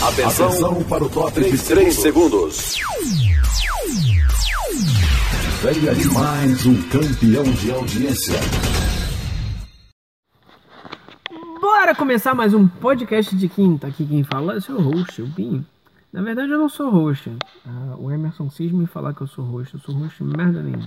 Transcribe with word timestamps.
Atenção, 0.00 0.46
Atenção 0.46 0.84
para 0.84 1.02
o 1.02 1.10
top 1.10 1.40
de 1.40 1.58
3 1.58 1.92
segundos. 1.92 2.76
Venha 5.60 5.92
de 5.92 6.08
mais 6.10 6.66
um 6.66 6.82
campeão 6.88 7.42
de 7.42 7.72
audiência. 7.72 8.34
Bora 11.60 11.96
começar 11.96 12.32
mais 12.32 12.54
um 12.54 12.68
podcast 12.68 13.34
de 13.34 13.48
quinta. 13.48 13.88
Aqui 13.88 14.06
quem 14.06 14.22
fala 14.22 14.54
é 14.54 14.56
o 14.58 14.60
seu 14.60 14.80
host, 14.80 15.20
o 15.20 15.26
Binho. 15.26 15.66
Na 16.12 16.22
verdade 16.22 16.52
eu 16.52 16.58
não 16.58 16.68
sou 16.68 16.90
host. 16.90 17.32
Ah, 17.66 17.96
o 17.98 18.08
Emerson 18.12 18.48
cisma 18.50 18.78
me 18.78 18.86
falar 18.86 19.12
que 19.14 19.22
eu 19.22 19.26
sou 19.26 19.44
host. 19.44 19.74
Eu 19.74 19.80
sou 19.80 19.96
host 19.96 20.22
merda 20.22 20.62
nenhuma. 20.62 20.86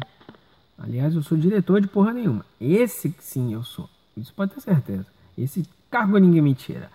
Aliás, 0.79 1.13
eu 1.13 1.21
sou 1.21 1.37
diretor 1.37 1.81
de 1.81 1.87
porra 1.87 2.13
nenhuma. 2.13 2.45
Esse 2.61 3.13
sim 3.19 3.53
eu 3.53 3.63
sou. 3.63 3.89
Isso 4.15 4.33
pode 4.33 4.53
ter 4.53 4.61
certeza. 4.61 5.05
Esse 5.37 5.67
cargo 5.89 6.17
ninguém 6.17 6.41
me 6.41 6.55
tira. 6.55 6.89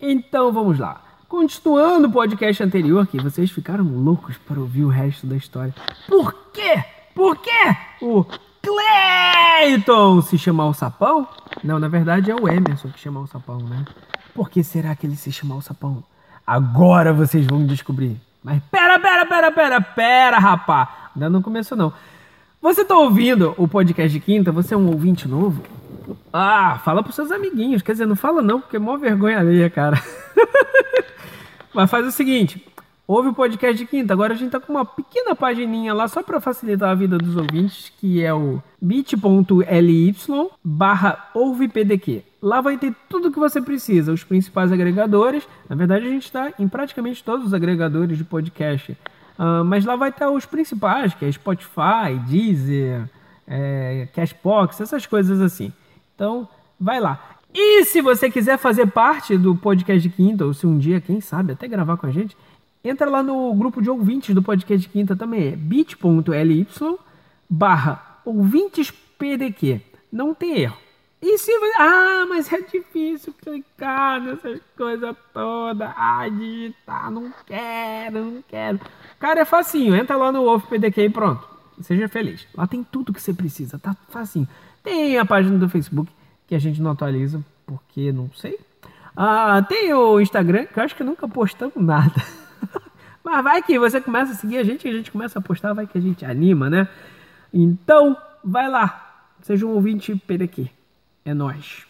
Então 0.00 0.52
vamos 0.52 0.80
lá. 0.80 1.11
Continuando 1.32 2.08
o 2.08 2.12
podcast 2.12 2.62
anterior, 2.62 3.06
que 3.06 3.18
vocês 3.18 3.50
ficaram 3.50 3.84
loucos 3.84 4.36
para 4.36 4.60
ouvir 4.60 4.84
o 4.84 4.90
resto 4.90 5.26
da 5.26 5.34
história. 5.34 5.74
Por 6.06 6.34
quê? 6.52 6.84
Por 7.14 7.38
quê? 7.38 7.74
O 8.02 8.22
Cleiton 8.60 10.20
se 10.20 10.36
chamar 10.36 10.66
o 10.66 10.74
sapão? 10.74 11.26
Não, 11.64 11.78
na 11.78 11.88
verdade 11.88 12.30
é 12.30 12.34
o 12.34 12.46
Emerson 12.46 12.90
que 12.90 13.00
chama 13.00 13.20
o 13.20 13.26
sapão, 13.26 13.56
né? 13.60 13.82
Por 14.34 14.50
que 14.50 14.62
será 14.62 14.94
que 14.94 15.06
ele 15.06 15.16
se 15.16 15.32
chamou 15.32 15.56
o 15.56 15.62
sapão? 15.62 16.04
Agora 16.46 17.14
vocês 17.14 17.46
vão 17.46 17.64
descobrir. 17.64 18.20
Mas 18.44 18.62
pera, 18.70 18.98
pera, 19.00 19.24
pera, 19.24 19.50
pera, 19.50 19.80
pera, 19.80 20.38
rapá. 20.38 21.12
Ainda 21.16 21.30
não 21.30 21.40
começou 21.40 21.78
não. 21.78 21.94
Você 22.60 22.84
tá 22.84 22.94
ouvindo 22.94 23.54
o 23.56 23.66
podcast 23.66 24.12
de 24.12 24.20
quinta? 24.20 24.52
Você 24.52 24.74
é 24.74 24.76
um 24.76 24.88
ouvinte 24.88 25.26
novo? 25.26 25.62
Ah, 26.32 26.80
fala 26.84 27.02
pros 27.02 27.14
seus 27.14 27.30
amiguinhos. 27.30 27.82
Quer 27.82 27.92
dizer, 27.92 28.06
não 28.06 28.16
fala 28.16 28.42
não, 28.42 28.60
porque 28.60 28.76
é 28.76 28.78
mó 28.78 28.96
vergonha 28.96 29.38
alheia, 29.38 29.70
cara. 29.70 30.02
Mas 31.74 31.90
faz 31.90 32.06
o 32.06 32.12
seguinte, 32.12 32.64
ouve 33.06 33.28
o 33.28 33.34
podcast 33.34 33.76
de 33.76 33.86
quinta. 33.86 34.12
Agora 34.12 34.34
a 34.34 34.36
gente 34.36 34.50
tá 34.50 34.60
com 34.60 34.72
uma 34.72 34.84
pequena 34.84 35.34
pagininha 35.34 35.94
lá 35.94 36.06
só 36.08 36.22
para 36.22 36.40
facilitar 36.40 36.90
a 36.90 36.94
vida 36.94 37.18
dos 37.18 37.36
ouvintes, 37.36 37.92
que 37.98 38.22
é 38.22 38.32
o 38.32 38.62
bit.ly 38.80 40.16
barra 40.62 41.30
ouvepdq. 41.34 42.24
Lá 42.42 42.60
vai 42.60 42.76
ter 42.76 42.94
tudo 43.08 43.28
o 43.28 43.32
que 43.32 43.38
você 43.38 43.60
precisa, 43.60 44.12
os 44.12 44.24
principais 44.24 44.72
agregadores. 44.72 45.46
Na 45.68 45.76
verdade, 45.76 46.06
a 46.06 46.10
gente 46.10 46.24
está 46.24 46.52
em 46.58 46.68
praticamente 46.68 47.22
todos 47.22 47.46
os 47.46 47.54
agregadores 47.54 48.18
de 48.18 48.24
podcast. 48.24 48.92
Uh, 49.38 49.64
mas 49.64 49.84
lá 49.84 49.96
vai 49.96 50.10
estar 50.10 50.30
os 50.30 50.44
principais, 50.44 51.14
que 51.14 51.24
é 51.24 51.32
Spotify, 51.32 52.18
Deezer, 52.28 53.08
é, 53.46 54.08
Cashbox, 54.14 54.80
essas 54.80 55.06
coisas 55.06 55.40
assim. 55.40 55.72
Então, 56.22 56.48
vai 56.78 57.00
lá. 57.00 57.20
E 57.52 57.84
se 57.84 58.00
você 58.00 58.30
quiser 58.30 58.56
fazer 58.56 58.86
parte 58.86 59.36
do 59.36 59.56
podcast 59.56 60.00
de 60.00 60.14
quinta, 60.14 60.44
ou 60.44 60.54
se 60.54 60.64
um 60.64 60.78
dia, 60.78 61.00
quem 61.00 61.20
sabe, 61.20 61.52
até 61.52 61.66
gravar 61.66 61.96
com 61.96 62.06
a 62.06 62.12
gente, 62.12 62.36
entra 62.84 63.10
lá 63.10 63.24
no 63.24 63.52
grupo 63.56 63.82
de 63.82 63.90
ouvintes 63.90 64.32
do 64.32 64.40
podcast 64.40 64.86
de 64.86 64.92
quinta 64.92 65.16
também, 65.16 65.48
é 65.48 65.56
bit.ly 65.56 66.68
barra 67.50 68.20
ouvintespdq. 68.24 69.80
Não 70.12 70.32
tem 70.32 70.60
erro. 70.60 70.76
E 71.20 71.36
se 71.38 71.58
você... 71.58 71.74
Ah, 71.76 72.24
mas 72.28 72.52
é 72.52 72.60
difícil 72.60 73.34
clicar 73.42 74.20
nessas 74.20 74.60
coisas 74.76 75.16
todas. 75.34 75.90
Ah, 75.96 76.28
digitar, 76.28 77.10
não 77.10 77.32
quero, 77.44 78.24
não 78.26 78.44
quero. 78.46 78.78
Cara, 79.18 79.40
é 79.40 79.44
facinho. 79.44 79.96
Entra 79.96 80.16
lá 80.16 80.30
no 80.30 80.60
PDQ 80.60 81.02
e 81.02 81.10
pronto. 81.10 81.48
Seja 81.80 82.08
feliz. 82.08 82.46
Lá 82.54 82.68
tem 82.68 82.84
tudo 82.84 83.12
que 83.12 83.20
você 83.20 83.34
precisa, 83.34 83.76
tá 83.76 83.96
facinho. 84.08 84.46
Tem 84.82 85.18
a 85.18 85.24
página 85.24 85.58
do 85.58 85.68
Facebook 85.68 86.10
que 86.46 86.54
a 86.54 86.58
gente 86.58 86.82
não 86.82 86.90
atualiza, 86.90 87.42
porque 87.64 88.12
não 88.12 88.30
sei. 88.32 88.58
Ah, 89.16 89.62
tem 89.62 89.92
o 89.92 90.20
Instagram, 90.20 90.66
que 90.66 90.78
eu 90.78 90.82
acho 90.82 90.96
que 90.96 91.04
nunca 91.04 91.28
postamos 91.28 91.76
nada. 91.76 92.14
Mas 93.22 93.44
vai 93.44 93.62
que 93.62 93.78
você 93.78 94.00
começa 94.00 94.32
a 94.32 94.34
seguir 94.34 94.58
a 94.58 94.64
gente, 94.64 94.88
a 94.88 94.92
gente 94.92 95.10
começa 95.10 95.38
a 95.38 95.42
postar, 95.42 95.72
vai 95.72 95.86
que 95.86 95.96
a 95.96 96.00
gente 96.00 96.24
anima, 96.24 96.68
né? 96.68 96.88
Então, 97.52 98.16
vai 98.42 98.68
lá. 98.68 99.26
Seja 99.42 99.66
um 99.66 99.70
ouvinte 99.70 100.14
PDQ. 100.16 100.68
É 101.24 101.32
nós. 101.32 101.86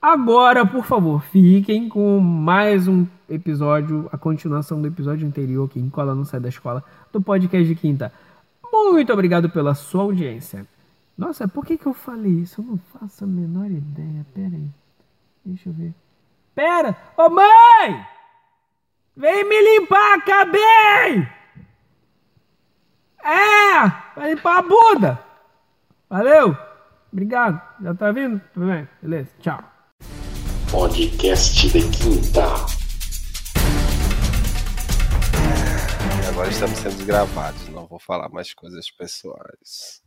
Agora, 0.00 0.64
por 0.64 0.84
favor, 0.84 1.22
fiquem 1.24 1.88
com 1.88 2.20
mais 2.20 2.86
um 2.86 3.04
episódio, 3.28 4.08
a 4.12 4.16
continuação 4.16 4.80
do 4.80 4.86
episódio 4.86 5.26
anterior, 5.26 5.68
que 5.68 5.82
Cola 5.90 6.14
não 6.14 6.24
sai 6.24 6.38
da 6.38 6.48
escola, 6.48 6.84
do 7.12 7.20
podcast 7.20 7.66
de 7.66 7.74
quinta. 7.74 8.12
Muito 8.72 9.12
obrigado 9.12 9.50
pela 9.50 9.74
sua 9.74 10.02
audiência. 10.02 10.64
Nossa, 11.18 11.48
por 11.48 11.66
que, 11.66 11.76
que 11.76 11.86
eu 11.86 11.92
falei 11.92 12.30
isso? 12.30 12.60
Eu 12.60 12.64
não 12.64 12.78
faço 12.78 13.24
a 13.24 13.26
menor 13.26 13.68
ideia. 13.68 14.24
Pera 14.32 14.54
aí. 14.54 14.70
Deixa 15.44 15.68
eu 15.68 15.72
ver. 15.72 15.92
Pera! 16.54 16.96
Ô 17.16 17.28
mãe! 17.28 18.06
Vem 19.16 19.44
me 19.48 19.80
limpar, 19.80 20.18
acabei! 20.18 21.28
É! 23.24 23.88
Vai 24.14 24.34
limpar 24.34 24.58
a 24.58 24.62
bunda! 24.62 25.24
Valeu! 26.08 26.56
Obrigado. 27.12 27.60
Já 27.82 27.94
tá 27.94 28.12
vindo? 28.12 28.40
Tudo 28.54 28.66
bem? 28.66 28.88
Beleza. 29.02 29.30
Tchau. 29.40 29.58
Podcast 30.70 31.68
de 31.68 31.80
quinta. 31.90 32.44
Agora 36.28 36.48
estamos 36.48 36.78
sendo 36.78 37.04
gravados. 37.04 37.68
Não 37.70 37.86
vou 37.88 37.98
falar 37.98 38.28
mais 38.28 38.54
coisas 38.54 38.88
pessoais. 38.90 40.06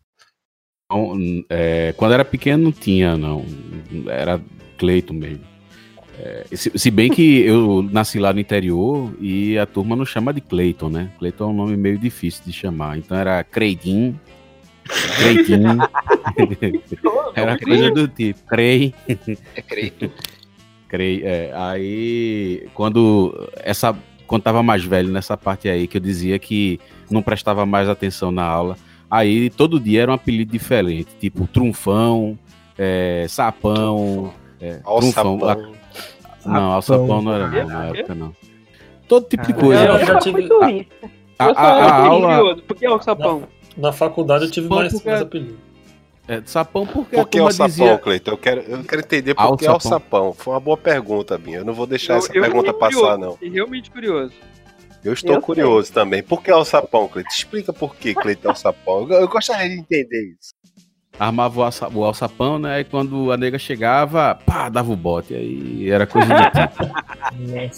Não, 0.91 1.43
é, 1.49 1.93
quando 1.95 2.13
era 2.13 2.25
pequeno 2.25 2.65
não 2.65 2.71
tinha, 2.71 3.15
não. 3.15 3.45
Era 4.07 4.41
Cleiton 4.77 5.13
mesmo. 5.13 5.51
É, 6.19 6.45
se, 6.51 6.71
se, 6.77 6.91
bem 6.91 7.09
que 7.09 7.41
eu 7.41 7.87
nasci 7.91 8.19
lá 8.19 8.33
no 8.33 8.39
interior 8.39 9.11
e 9.19 9.57
a 9.57 9.65
turma 9.65 9.95
não 9.95 10.05
chama 10.05 10.33
de 10.33 10.41
Cleiton, 10.41 10.89
né? 10.89 11.09
Cleiton 11.17 11.45
é 11.45 11.47
um 11.47 11.53
nome 11.53 11.77
meio 11.77 11.97
difícil 11.97 12.43
de 12.45 12.51
chamar. 12.51 12.97
Então 12.97 13.17
era 13.17 13.43
Creitinho. 13.43 14.19
Creitinho. 15.17 15.77
era 17.33 17.57
coisa 17.57 17.89
do 17.91 18.07
tipo. 18.07 18.39
Crei. 18.45 18.93
É 19.55 19.61
Creito. 19.61 20.11
Crei. 20.89 21.23
É, 21.23 21.51
aí, 21.55 22.67
quando 22.73 23.49
essa 23.55 23.97
quando 24.27 24.43
tava 24.43 24.63
mais 24.63 24.81
velho 24.83 25.09
nessa 25.11 25.35
parte 25.35 25.67
aí, 25.67 25.87
que 25.87 25.97
eu 25.97 26.01
dizia 26.01 26.39
que 26.39 26.79
não 27.09 27.21
prestava 27.21 27.65
mais 27.65 27.89
atenção 27.89 28.31
na 28.31 28.43
aula, 28.43 28.77
aí 29.11 29.49
todo 29.49 29.79
dia 29.79 30.01
era 30.03 30.11
um 30.11 30.15
apelido 30.15 30.51
diferente, 30.51 31.09
tipo 31.19 31.45
Trunfão, 31.47 32.39
é, 32.77 33.25
Sapão, 33.29 34.33
é, 34.59 34.75
Trunfão. 34.77 35.37
Não, 36.43 36.71
Alçapão 36.71 37.21
não 37.21 37.33
era 37.33 37.47
não, 37.49 37.67
na 37.67 37.85
época 37.87 38.15
não. 38.15 38.35
Todo 39.07 39.27
tipo 39.27 39.45
de 39.45 39.53
coisa. 39.53 39.83
Eu 39.85 40.05
já 40.05 40.17
tive... 40.19 40.49
A, 41.37 41.45
a, 41.45 41.51
a, 41.51 41.85
a 41.87 42.05
aula... 42.07 42.55
Por 42.57 42.75
que 42.77 42.85
Alçapão? 42.85 43.43
Na, 43.77 43.89
na 43.89 43.93
faculdade 43.93 44.45
eu 44.45 44.51
tive 44.51 44.67
Sapão 44.67 44.79
mais, 44.79 44.93
porque- 44.93 45.09
mais 45.09 45.21
apelido. 45.21 45.57
É, 46.27 46.41
sapão 46.45 46.85
porque 46.87 47.15
Por 47.17 47.27
que 47.27 47.37
a 47.37 47.41
é 47.41 47.43
o 47.43 47.47
turma 47.47 47.51
sapão, 47.51 47.67
dizia... 47.67 47.97
Cleiton? 47.97 48.31
Eu 48.31 48.37
quero, 48.37 48.61
eu 48.61 48.83
quero 48.83 49.01
entender 49.01 49.35
por 49.35 49.57
que 49.57 49.65
é 49.65 49.69
o 49.69 49.73
Alçapão. 49.73 49.99
sapão. 49.99 50.33
Foi 50.33 50.53
uma 50.53 50.59
boa 50.59 50.77
pergunta, 50.77 51.37
Binho. 51.37 51.57
Eu 51.59 51.65
não 51.65 51.73
vou 51.73 51.85
deixar 51.85 52.13
Eu- 52.13 52.17
essa 52.19 52.27
eu 52.35 52.41
pergunta 52.41 52.73
passar, 52.73 52.95
curioso, 52.95 53.17
não. 53.19 53.31
fiquei 53.33 53.49
realmente 53.49 53.91
curioso. 53.91 54.33
Eu 55.03 55.13
estou 55.13 55.35
Eu 55.35 55.41
curioso 55.41 55.91
também. 55.91 56.21
Por 56.21 56.43
que 56.43 56.51
é 56.51 56.55
o 56.55 56.63
sapão, 56.65 57.07
Cleiton? 57.07 57.29
Explica 57.31 57.73
por 57.73 57.95
que 57.95 58.13
Cleiton 58.13 58.49
é 58.49 58.51
o 58.51 58.55
sapão. 58.55 59.07
Eu, 59.09 59.21
eu 59.21 59.27
gostaria 59.27 59.67
de 59.69 59.75
entender 59.79 60.35
isso. 60.39 60.53
armava 61.19 61.59
o, 61.59 61.63
alça, 61.63 61.87
o 61.89 62.03
alçapão, 62.03 62.59
né? 62.59 62.81
E 62.81 62.83
quando 62.83 63.31
a 63.31 63.37
nega 63.37 63.57
chegava, 63.57 64.35
pá, 64.45 64.69
dava 64.69 64.91
o 64.91 64.95
bote. 64.95 65.33
Aí 65.33 65.89
era 65.89 66.05
coisa 66.05 66.27
do 66.27 66.43
tipo. 66.43 67.01
É, 67.53 67.69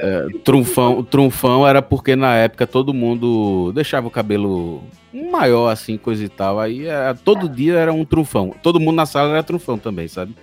é, 0.00 0.38
trunfão, 0.44 1.02
trunfão 1.04 1.66
era 1.66 1.82
porque 1.82 2.16
na 2.16 2.34
época 2.36 2.66
todo 2.66 2.94
mundo 2.94 3.72
deixava 3.74 4.06
o 4.06 4.10
cabelo 4.10 4.82
maior, 5.30 5.68
assim, 5.70 5.96
coisa 5.98 6.24
e 6.24 6.28
tal. 6.28 6.58
Aí 6.58 6.86
era- 6.86 7.14
todo 7.14 7.48
dia 7.48 7.74
era 7.74 7.92
um 7.92 8.04
trunfão. 8.04 8.54
Todo 8.62 8.80
mundo 8.80 8.96
na 8.96 9.06
sala 9.06 9.30
era 9.32 9.42
trunfão 9.42 9.78
também, 9.78 10.08
sabe? 10.08 10.34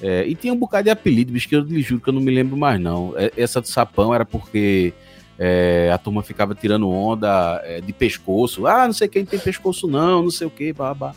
É, 0.00 0.24
e 0.26 0.34
tinha 0.34 0.52
um 0.52 0.56
bocado 0.56 0.84
de 0.84 0.90
apelido, 0.90 1.32
bicho, 1.32 1.48
que 1.48 1.56
eu 1.56 1.60
lhe 1.60 1.82
juro 1.82 2.00
que 2.00 2.08
eu 2.08 2.12
não 2.12 2.20
me 2.20 2.32
lembro 2.32 2.56
mais, 2.56 2.80
não. 2.80 3.14
É, 3.16 3.32
Essa 3.36 3.60
do 3.60 3.66
sapão 3.68 4.14
era 4.14 4.24
porque 4.24 4.92
é, 5.38 5.90
a 5.92 5.98
turma 5.98 6.22
ficava 6.22 6.54
tirando 6.54 6.88
onda 6.88 7.60
é, 7.64 7.80
de 7.80 7.92
pescoço. 7.92 8.66
Ah, 8.66 8.86
não 8.86 8.92
sei 8.92 9.08
quem 9.08 9.24
tem 9.24 9.38
pescoço, 9.38 9.86
não, 9.88 10.22
não 10.22 10.30
sei 10.30 10.46
o 10.46 10.50
que, 10.50 10.72
babá. 10.72 11.14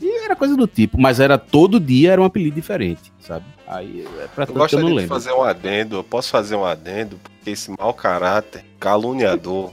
E 0.00 0.24
era 0.24 0.34
coisa 0.34 0.56
do 0.56 0.66
tipo, 0.66 0.98
mas 0.98 1.20
era 1.20 1.36
todo 1.36 1.78
dia 1.78 2.12
era 2.12 2.22
um 2.22 2.24
apelido 2.24 2.54
diferente, 2.56 3.12
sabe? 3.20 3.44
Aí 3.66 4.06
é 4.20 4.26
pra 4.28 4.44
Eu 4.44 4.46
que 4.46 4.52
eu 4.52 4.56
gostaria 4.56 4.82
não 4.82 4.90
de 4.90 4.96
lembro. 4.96 5.14
fazer 5.14 5.32
um 5.32 5.42
adendo. 5.42 5.96
Eu 5.96 6.04
posso 6.04 6.30
fazer 6.30 6.56
um 6.56 6.64
adendo? 6.64 7.20
Porque 7.22 7.50
esse 7.50 7.70
mau 7.78 7.92
caráter, 7.92 8.64
caluniador, 8.80 9.72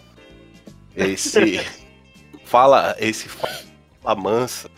esse 0.96 1.62
fala, 2.44 2.94
esse 3.00 3.30
fala 3.30 4.16
mansa, 4.18 4.70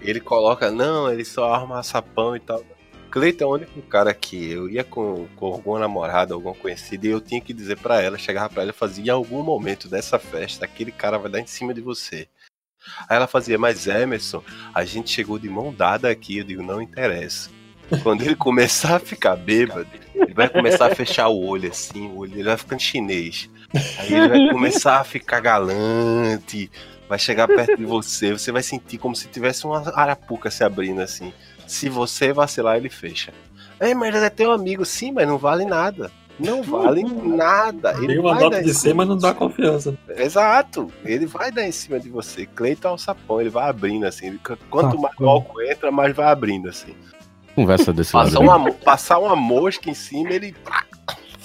ele 0.00 0.20
coloca, 0.20 0.70
não, 0.70 1.12
ele 1.12 1.24
só 1.24 1.52
arma 1.52 1.82
sapão 1.82 2.34
e 2.34 2.40
tal. 2.40 2.62
Cleiton 3.12 3.44
é 3.44 3.46
o 3.46 3.52
único 3.52 3.82
cara 3.82 4.14
que 4.14 4.50
eu 4.50 4.70
ia 4.70 4.82
com, 4.82 5.28
com 5.36 5.46
alguma 5.52 5.78
namorada, 5.78 6.32
alguma 6.32 6.54
conhecida, 6.54 7.06
e 7.06 7.10
eu 7.10 7.20
tinha 7.20 7.42
que 7.42 7.52
dizer 7.52 7.76
pra 7.76 8.00
ela, 8.00 8.16
chegava 8.16 8.48
pra 8.48 8.62
ela 8.62 8.70
e 8.70 8.74
fazia, 8.74 9.04
em 9.04 9.08
algum 9.10 9.42
momento 9.42 9.86
dessa 9.86 10.18
festa, 10.18 10.64
aquele 10.64 10.90
cara 10.90 11.18
vai 11.18 11.30
dar 11.30 11.38
em 11.38 11.46
cima 11.46 11.74
de 11.74 11.82
você. 11.82 12.26
Aí 13.06 13.16
ela 13.16 13.26
fazia, 13.26 13.58
mas 13.58 13.86
Emerson, 13.86 14.42
a 14.74 14.82
gente 14.84 15.10
chegou 15.10 15.38
de 15.38 15.46
mão 15.46 15.74
dada 15.74 16.08
aqui, 16.08 16.38
eu 16.38 16.44
digo, 16.44 16.62
não 16.62 16.80
interessa. 16.80 17.50
Quando 18.02 18.22
ele 18.22 18.34
começar 18.34 18.96
a 18.96 18.98
ficar 18.98 19.36
bêbado, 19.36 19.86
ele 20.14 20.32
vai 20.32 20.48
começar 20.48 20.86
a 20.86 20.94
fechar 20.94 21.28
o 21.28 21.38
olho 21.44 21.68
assim, 21.68 22.06
o 22.06 22.16
olho, 22.16 22.32
ele 22.32 22.44
vai 22.44 22.56
ficando 22.56 22.80
chinês. 22.80 23.50
Aí 23.98 24.14
ele 24.14 24.28
vai 24.28 24.48
começar 24.48 24.98
a 24.98 25.04
ficar 25.04 25.40
galante, 25.40 26.70
vai 27.06 27.18
chegar 27.18 27.46
perto 27.46 27.76
de 27.76 27.84
você, 27.84 28.32
você 28.32 28.50
vai 28.50 28.62
sentir 28.62 28.96
como 28.96 29.14
se 29.14 29.28
tivesse 29.28 29.66
uma 29.66 29.94
arapuca 29.94 30.50
se 30.50 30.64
abrindo 30.64 31.02
assim. 31.02 31.30
Se 31.72 31.88
você 31.88 32.32
vacilar, 32.32 32.76
ele 32.76 32.90
fecha. 32.90 33.32
É, 33.80 33.94
mas 33.94 34.14
ele 34.14 34.24
é 34.26 34.30
teu 34.30 34.52
amigo, 34.52 34.84
sim, 34.84 35.10
mas 35.10 35.26
não 35.26 35.38
vale 35.38 35.64
nada. 35.64 36.10
Não 36.38 36.62
vale 36.62 37.02
nada. 37.02 37.94
Ele 37.98 38.08
Tem 38.08 38.18
uma 38.18 38.34
nota 38.34 38.62
de 38.62 38.74
ser, 38.74 38.94
mas 38.94 39.08
não 39.08 39.16
dá 39.16 39.32
confiança. 39.34 39.96
Exato. 40.16 40.90
Ele 41.04 41.24
vai 41.26 41.50
dar 41.50 41.66
em 41.66 41.72
cima 41.72 41.98
de 41.98 42.08
você. 42.08 42.46
Cleiton 42.46 42.88
é 42.88 42.92
um 42.92 42.98
sapão, 42.98 43.40
ele 43.40 43.50
vai 43.50 43.68
abrindo 43.68 44.04
assim. 44.06 44.26
Ele- 44.28 44.40
Quanto 44.70 44.98
mais 45.00 45.14
álcool 45.20 45.62
entra, 45.62 45.90
mais 45.90 46.14
vai 46.14 46.26
abrindo 46.26 46.68
assim. 46.68 46.94
Conversa 47.54 47.92
desse 47.92 48.12
Passar 48.12 48.38
ladrão. 48.40 48.64
uma, 48.64 48.72
passar 48.72 49.18
uma 49.18 49.36
mosca 49.36 49.88
em 49.90 49.94
cima, 49.94 50.30
ele 50.30 50.54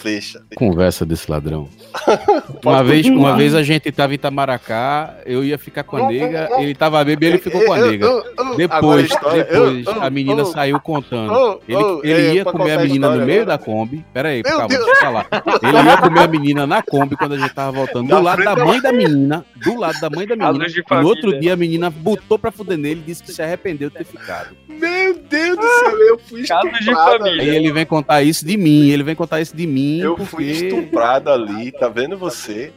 pá, 0.07 0.21
fecha. 0.21 0.41
Conversa 0.55 1.05
desse 1.05 1.29
ladrão. 1.29 1.67
Uma 2.63 2.83
vez, 2.83 3.05
uma 3.07 3.35
vez 3.35 3.55
a 3.55 3.63
gente 3.63 3.91
tava 3.91 4.13
em 4.13 4.15
Itamaracá, 4.15 5.15
eu 5.25 5.43
ia 5.43 5.57
ficar 5.57 5.83
com 5.83 5.97
a 5.97 6.07
nega, 6.07 6.49
ele 6.59 6.75
tava 6.75 7.03
bêbado 7.03 7.25
e 7.25 7.27
ele 7.27 7.37
ficou 7.37 7.63
com 7.63 7.73
a 7.73 7.77
nega. 7.79 8.07
Depois, 8.55 9.09
depois, 9.09 9.87
a 9.87 10.09
menina 10.09 10.45
saiu 10.45 10.79
contando. 10.79 11.61
Ele, 11.67 12.11
ele 12.11 12.33
ia 12.35 12.45
comer 12.45 12.71
a 12.71 12.83
menina 12.83 13.15
no 13.15 13.25
meio 13.25 13.45
da 13.45 13.57
Kombi. 13.57 14.05
Pera 14.13 14.29
aí, 14.29 14.43
calma, 14.43 14.67
deixa 14.67 14.83
eu 14.83 14.95
falar. 14.97 15.27
Ele 15.61 15.89
ia 15.89 15.97
comer 15.97 16.19
a 16.19 16.27
menina 16.27 16.67
na 16.67 16.81
Kombi 16.81 17.15
quando 17.15 17.33
a 17.33 17.37
gente 17.37 17.53
tava 17.53 17.71
voltando. 17.71 18.07
Do 18.07 18.21
lado 18.21 18.43
da 18.43 18.55
mãe 18.55 18.81
da 18.81 18.91
menina. 18.91 19.45
Do 19.55 19.79
lado 19.79 19.99
da 19.99 20.09
mãe 20.09 20.27
da 20.27 20.35
menina. 20.35 20.65
E 20.67 20.95
no 20.95 21.07
outro 21.07 21.39
dia 21.39 21.53
a 21.53 21.57
menina 21.57 21.89
botou 21.89 22.37
pra 22.37 22.51
fuder 22.51 22.77
nele 22.77 23.01
e 23.01 23.03
disse 23.03 23.23
que 23.23 23.31
se 23.31 23.41
arrependeu 23.41 23.89
de 23.89 23.95
ter 23.95 24.05
ficado. 24.05 24.55
Meu 24.67 25.17
Deus 25.17 25.57
do 25.57 25.63
céu, 25.63 25.97
eu 25.99 26.19
fui 26.19 26.45
família. 26.45 27.41
Aí 27.41 27.49
ele 27.49 27.71
vem 27.71 27.85
contar 27.85 28.21
isso 28.21 28.45
de 28.45 28.57
mim. 28.57 28.89
Ele 28.89 29.03
vem 29.03 29.15
contar 29.15 29.41
isso 29.41 29.55
de 29.55 29.65
mim. 29.65 29.96
Eu 30.01 30.15
porque... 30.15 30.29
fui 30.31 30.45
estuprado 30.45 31.29
ali, 31.29 31.71
tá 31.71 31.87
vendo 31.89 32.17
você? 32.17 32.71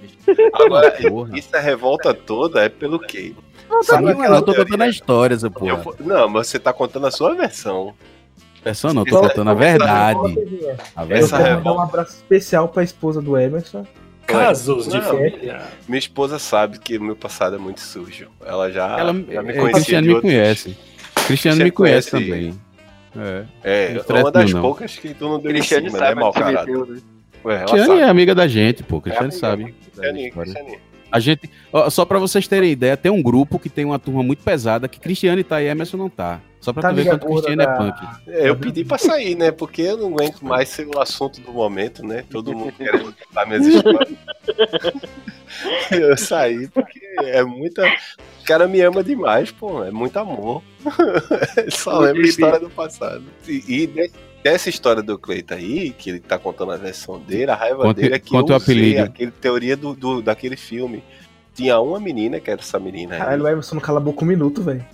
Agora, 0.53 0.91
Porra. 0.93 1.39
isso 1.39 1.55
é 1.55 1.61
revolta 1.61 2.13
toda, 2.15 2.63
é 2.65 2.69
pelo 2.69 2.99
quê? 2.99 3.33
Não, 3.69 3.83
Sabe 3.83 4.13
não, 4.15 4.25
eu 4.25 4.43
tô 4.43 4.53
teoria? 4.53 4.65
contando 4.65 4.83
a 4.83 4.89
história, 4.89 5.35
essa 5.35 5.47
Eu 5.47 5.51
porra. 5.53 5.97
Não, 6.01 6.29
mas 6.29 6.49
você 6.49 6.59
tá 6.59 6.73
contando 6.73 7.07
a 7.07 7.11
sua 7.11 7.35
versão. 7.35 7.95
Versão 8.65 8.93
não, 8.93 9.05
tô 9.05 9.21
contando 9.21 9.51
a 9.51 9.55
verdade. 9.55 10.19
A 10.97 11.05
Eu 11.05 11.17
Essa 11.17 11.37
quero 11.39 11.43
verdade. 11.45 11.55
mandar 11.57 11.73
um 11.73 11.81
abraço 11.81 12.17
especial 12.17 12.69
pra 12.69 12.83
esposa 12.83 13.23
do 13.23 13.39
Emerson. 13.39 13.87
Casos 14.27 14.87
de 14.87 15.01
família. 15.01 15.63
Minha 15.89 15.99
esposa 15.99 16.39
sabe 16.39 16.79
que 16.79 16.99
o 16.99 17.03
meu 17.03 17.17
passado 17.17 17.57
é 17.57 17.59
muito 17.59 17.81
sujo. 17.81 18.29
Ela 18.45 18.71
já, 18.71 18.99
Ela, 18.99 19.13
já 19.13 19.43
me 19.43 19.51
é, 19.51 19.55
conhecia 19.55 19.73
Cristiano 19.73 20.07
me 20.07 20.21
conhece. 20.21 20.77
Cristiano 21.15 21.27
Cristiano 21.27 21.65
me 21.65 21.71
conhece 21.71 22.11
conhece- 22.11 22.31
também. 22.31 22.61
É. 23.17 23.45
É, 23.65 24.01
uma 24.21 24.31
das 24.31 24.53
não. 24.53 24.63
poucas 24.63 24.97
que 24.97 25.15
tu 25.15 25.29
não 25.29 25.39
deu 25.41 25.51
em 25.51 25.55
Cristiane 25.55 25.91
cima, 25.91 25.99
né, 25.99 26.07
sabe 26.07 26.21
né? 26.21 26.23
Ela 27.45 27.59
Cristiano 27.61 27.87
sabe. 27.87 28.01
é 28.01 28.05
amiga 28.05 28.35
da 28.35 28.47
gente, 28.47 28.83
pô. 28.83 29.01
Cristiano 29.01 29.29
É 29.29 29.33
sabe. 29.33 29.63
amiga, 29.65 29.79
da 29.97 30.03
Cristiane. 30.03 30.31
Cristiane. 30.31 30.79
A 31.13 31.19
gente, 31.21 31.51
ó, 31.73 31.89
só 31.91 32.05
pra 32.05 32.19
vocês 32.19 32.47
terem 32.47 32.71
ideia, 32.73 32.97
tem 32.97 33.11
um 33.11 33.23
grupo 33.23 33.59
que 33.59 33.69
tem 33.69 33.85
uma 33.85 33.99
turma 33.99 34.23
muito 34.23 34.43
pesada 34.43 34.89
que 34.89 35.01
Cristiano 35.01 35.43
tá 35.43 35.61
e 35.63 35.67
Emerson 35.67 35.97
não 35.97 36.09
tá. 36.09 36.41
Só 36.61 36.73
pra 36.75 36.83
Tá 36.83 36.91
tu 36.91 36.95
ver 36.97 37.07
quanto 37.07 37.27
gorda 37.27 37.47
Cristiano 37.49 37.63
é 37.63 37.67
da- 37.67 37.73
punk. 37.77 38.29
É, 38.29 38.49
Eu 38.51 38.57
pedi 38.57 38.85
pra 38.85 38.99
sair, 38.99 39.35
né? 39.35 39.51
Porque 39.51 39.81
eu 39.83 39.97
não 39.97 40.09
aguento 40.09 40.43
mais 40.45 40.69
ser 40.69 40.87
o 40.87 41.01
assunto 41.01 41.41
do 41.41 41.53
momento, 41.53 42.05
né? 42.07 42.23
Todo 42.31 42.53
mundo 42.55 42.73
querendo 42.73 43.15
contar 43.27 43.47
minhas 43.47 43.67
histórias. 43.67 44.13
Eu 45.91 46.17
saí 46.17 46.69
porque 46.69 47.01
é 47.25 47.43
muita. 47.43 47.85
O 47.87 48.45
cara 48.45 48.67
me 48.69 48.81
ama 48.81 49.03
demais, 49.03 49.51
pô. 49.51 49.83
É 49.85 49.91
muito 49.91 50.17
amor. 50.19 50.63
Só 51.71 51.99
lembra 52.01 52.23
a 52.23 52.27
história 52.27 52.61
do 52.61 52.71
passado. 52.71 53.25
E, 53.49 53.63
e 53.67 53.87
de- 53.87 54.11
dessa 54.43 54.69
história 54.69 55.03
do 55.03 55.19
Cleiton 55.19 55.55
aí, 55.55 55.91
que 55.91 56.11
ele 56.11 56.21
tá 56.21 56.39
contando 56.39 56.73
a 56.73 56.77
versão 56.77 57.19
dele, 57.19 57.51
a 57.51 57.55
raiva 57.55 57.83
Conte- 57.85 58.01
dele 58.01 58.15
é 58.15 58.19
que 58.19 58.31
conte 58.31 58.51
eu 58.51 58.55
o 58.55 58.59
usei 58.59 58.75
apelido. 58.75 59.03
aquele 59.03 59.31
teoria 59.31 59.77
do, 59.77 59.95
do- 59.95 60.23
daquele 60.23 60.57
filme. 60.57 61.03
Tinha 61.55 61.79
uma 61.81 61.99
menina, 62.01 62.41
que 62.41 62.51
era 62.51 62.61
essa 62.61 62.79
menina 62.79 63.15
aí. 63.15 63.21
Caralho, 63.21 63.45
o 63.45 63.49
Emerson 63.49 63.75
não 63.75 63.83
cala 63.83 63.99
a 63.99 64.03
boca 64.03 64.25
um 64.25 64.29
minuto, 64.29 64.63
velho. 64.63 64.85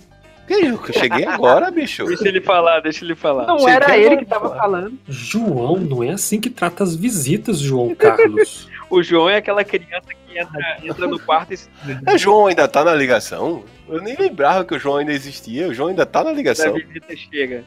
Que 0.47 0.53
eu 0.53 0.77
que 0.77 0.91
eu 0.91 0.99
cheguei 0.99 1.25
agora, 1.25 1.69
bicho. 1.69 2.05
Deixa 2.07 2.27
ele 2.27 2.39
falar, 2.41 2.79
deixa 2.79 3.03
ele 3.03 3.15
falar. 3.15 3.45
Não 3.47 3.59
Cheguei 3.59 3.73
era 3.75 3.97
ele 3.97 4.17
que 4.17 4.25
tava 4.25 4.55
falando. 4.55 4.97
João, 5.07 5.77
não 5.77 6.01
é 6.03 6.11
assim 6.11 6.39
que 6.39 6.49
trata 6.49 6.83
as 6.83 6.95
visitas, 6.95 7.59
João 7.59 7.93
Carlos. 7.95 8.67
O 8.89 9.03
João 9.03 9.29
é 9.29 9.35
aquela 9.35 9.65
criança 9.65 10.07
que 10.25 10.39
entra, 10.39 10.77
entra 10.81 11.07
no 11.07 11.19
quarto 11.19 11.53
e 11.53 11.57
se 11.57 11.67
O 12.09 12.17
João 12.17 12.47
ainda 12.47 12.69
tá 12.69 12.85
na 12.85 12.95
ligação? 12.95 13.65
Eu 13.89 14.01
nem 14.01 14.15
lembrava 14.15 14.63
que 14.63 14.73
o 14.73 14.79
João 14.79 14.95
ainda 14.95 15.11
existia. 15.11 15.67
O 15.67 15.73
João 15.73 15.89
ainda 15.89 16.05
tá 16.05 16.23
na 16.23 16.29
a 16.29 16.33
ligação. 16.33 16.73
visita 16.73 17.13
chega. 17.17 17.65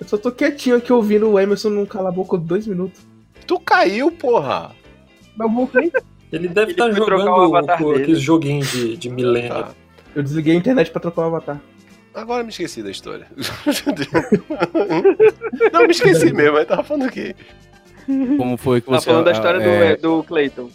Eu 0.00 0.08
só 0.08 0.16
tô 0.16 0.32
quietinho 0.32 0.76
aqui 0.76 0.92
ouvindo 0.92 1.28
o 1.30 1.38
Emerson 1.38 1.68
não 1.70 1.84
cala 1.86 2.08
a 2.08 2.12
boca 2.12 2.36
dois 2.38 2.66
minutos. 2.66 3.00
Tu 3.46 3.58
caiu, 3.60 4.10
porra. 4.10 4.72
Eu 5.38 5.48
voltei. 5.48 5.92
Ele 6.32 6.48
deve 6.48 6.72
estar 6.72 6.86
o 6.88 6.92
jogando 6.92 7.28
avatar 7.28 7.82
o- 7.82 7.90
dele. 7.92 8.02
aqueles 8.04 8.20
joguinhos 8.20 8.70
de, 8.70 8.96
de 8.96 9.10
milênio. 9.10 9.50
Tá. 9.50 9.70
Eu 10.14 10.22
desliguei 10.22 10.54
a 10.54 10.56
internet 10.56 10.90
pra 10.90 11.00
trocar 11.00 11.22
o 11.22 11.24
avatar. 11.26 11.60
Agora 12.14 12.42
me 12.42 12.50
esqueci 12.50 12.82
da 12.82 12.90
história. 12.90 13.26
Não, 15.72 15.82
me 15.82 15.90
esqueci 15.90 16.32
mesmo. 16.32 16.58
Eu 16.58 16.66
tava 16.66 16.82
falando 16.82 17.06
o 17.08 17.10
quê? 17.12 17.34
Como 18.06 18.56
foi 18.56 18.80
que 18.80 18.90
Tá 18.90 18.98
você. 19.00 19.06
falando 19.06 19.24
da 19.24 19.32
história 19.32 19.62
é, 19.62 19.96
do, 19.96 20.18
do 20.18 20.24
Clayton. 20.24 20.70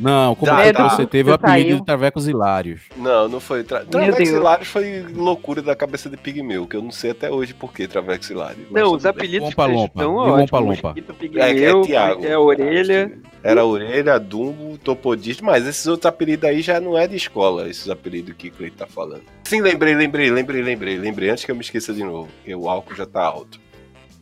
Não, 0.00 0.34
como 0.34 0.50
Tá, 0.50 0.62
é 0.64 0.72
que 0.72 0.78
tá. 0.78 0.88
você 0.88 1.06
teve 1.06 1.30
o 1.30 1.34
apelido 1.34 1.68
saiu. 1.68 1.76
de 1.80 1.84
Travecos 1.84 2.26
Hilários? 2.26 2.80
Não, 2.96 3.28
não 3.28 3.38
foi. 3.38 3.62
Tra... 3.62 3.84
Deus. 3.84 4.18
Hilários 4.18 4.68
foi 4.68 5.04
loucura 5.14 5.60
da 5.60 5.76
cabeça 5.76 6.08
de 6.08 6.16
Pigmeu, 6.16 6.66
que 6.66 6.76
eu 6.76 6.82
não 6.82 6.90
sei 6.90 7.10
até 7.10 7.30
hoje 7.30 7.52
por 7.52 7.72
que 7.72 7.86
Travex 7.86 8.30
Hilários. 8.30 8.66
Não, 8.70 8.94
os 8.94 9.04
apelidos 9.04 9.48
Lompa 9.50 9.66
que 9.68 9.74
Lompa, 9.74 10.00
estão 10.00 10.14
ótimos. 10.16 10.40
Lompa 10.40 10.58
Lompa? 10.58 10.94
É, 11.36 11.64
é 11.64 11.82
Thiago. 11.82 12.24
é 12.24 12.32
a 12.32 12.40
orelha. 12.40 13.12
Era 13.42 13.64
orelha, 13.64 14.18
Dumbo, 14.18 14.76
Topodista, 14.78 15.44
mas 15.44 15.66
esses 15.66 15.86
outros 15.86 16.06
apelidos 16.06 16.48
aí 16.48 16.60
já 16.62 16.80
não 16.80 16.96
é 16.96 17.06
de 17.06 17.16
escola, 17.16 17.68
esses 17.68 17.88
apelidos 17.88 18.34
que 18.36 18.48
o 18.48 18.52
Cleiton 18.52 18.76
tá 18.76 18.86
falando. 18.86 19.22
Sim, 19.44 19.60
lembrei, 19.62 19.94
lembrei, 19.94 20.30
lembrei, 20.30 20.62
lembrei, 20.62 20.98
lembrei, 20.98 21.30
antes 21.30 21.44
que 21.44 21.50
eu 21.50 21.54
me 21.54 21.62
esqueça 21.62 21.92
de 21.94 22.04
novo, 22.04 22.28
porque 22.36 22.54
o 22.54 22.68
álcool 22.68 22.94
já 22.94 23.06
tá 23.06 23.22
alto. 23.22 23.58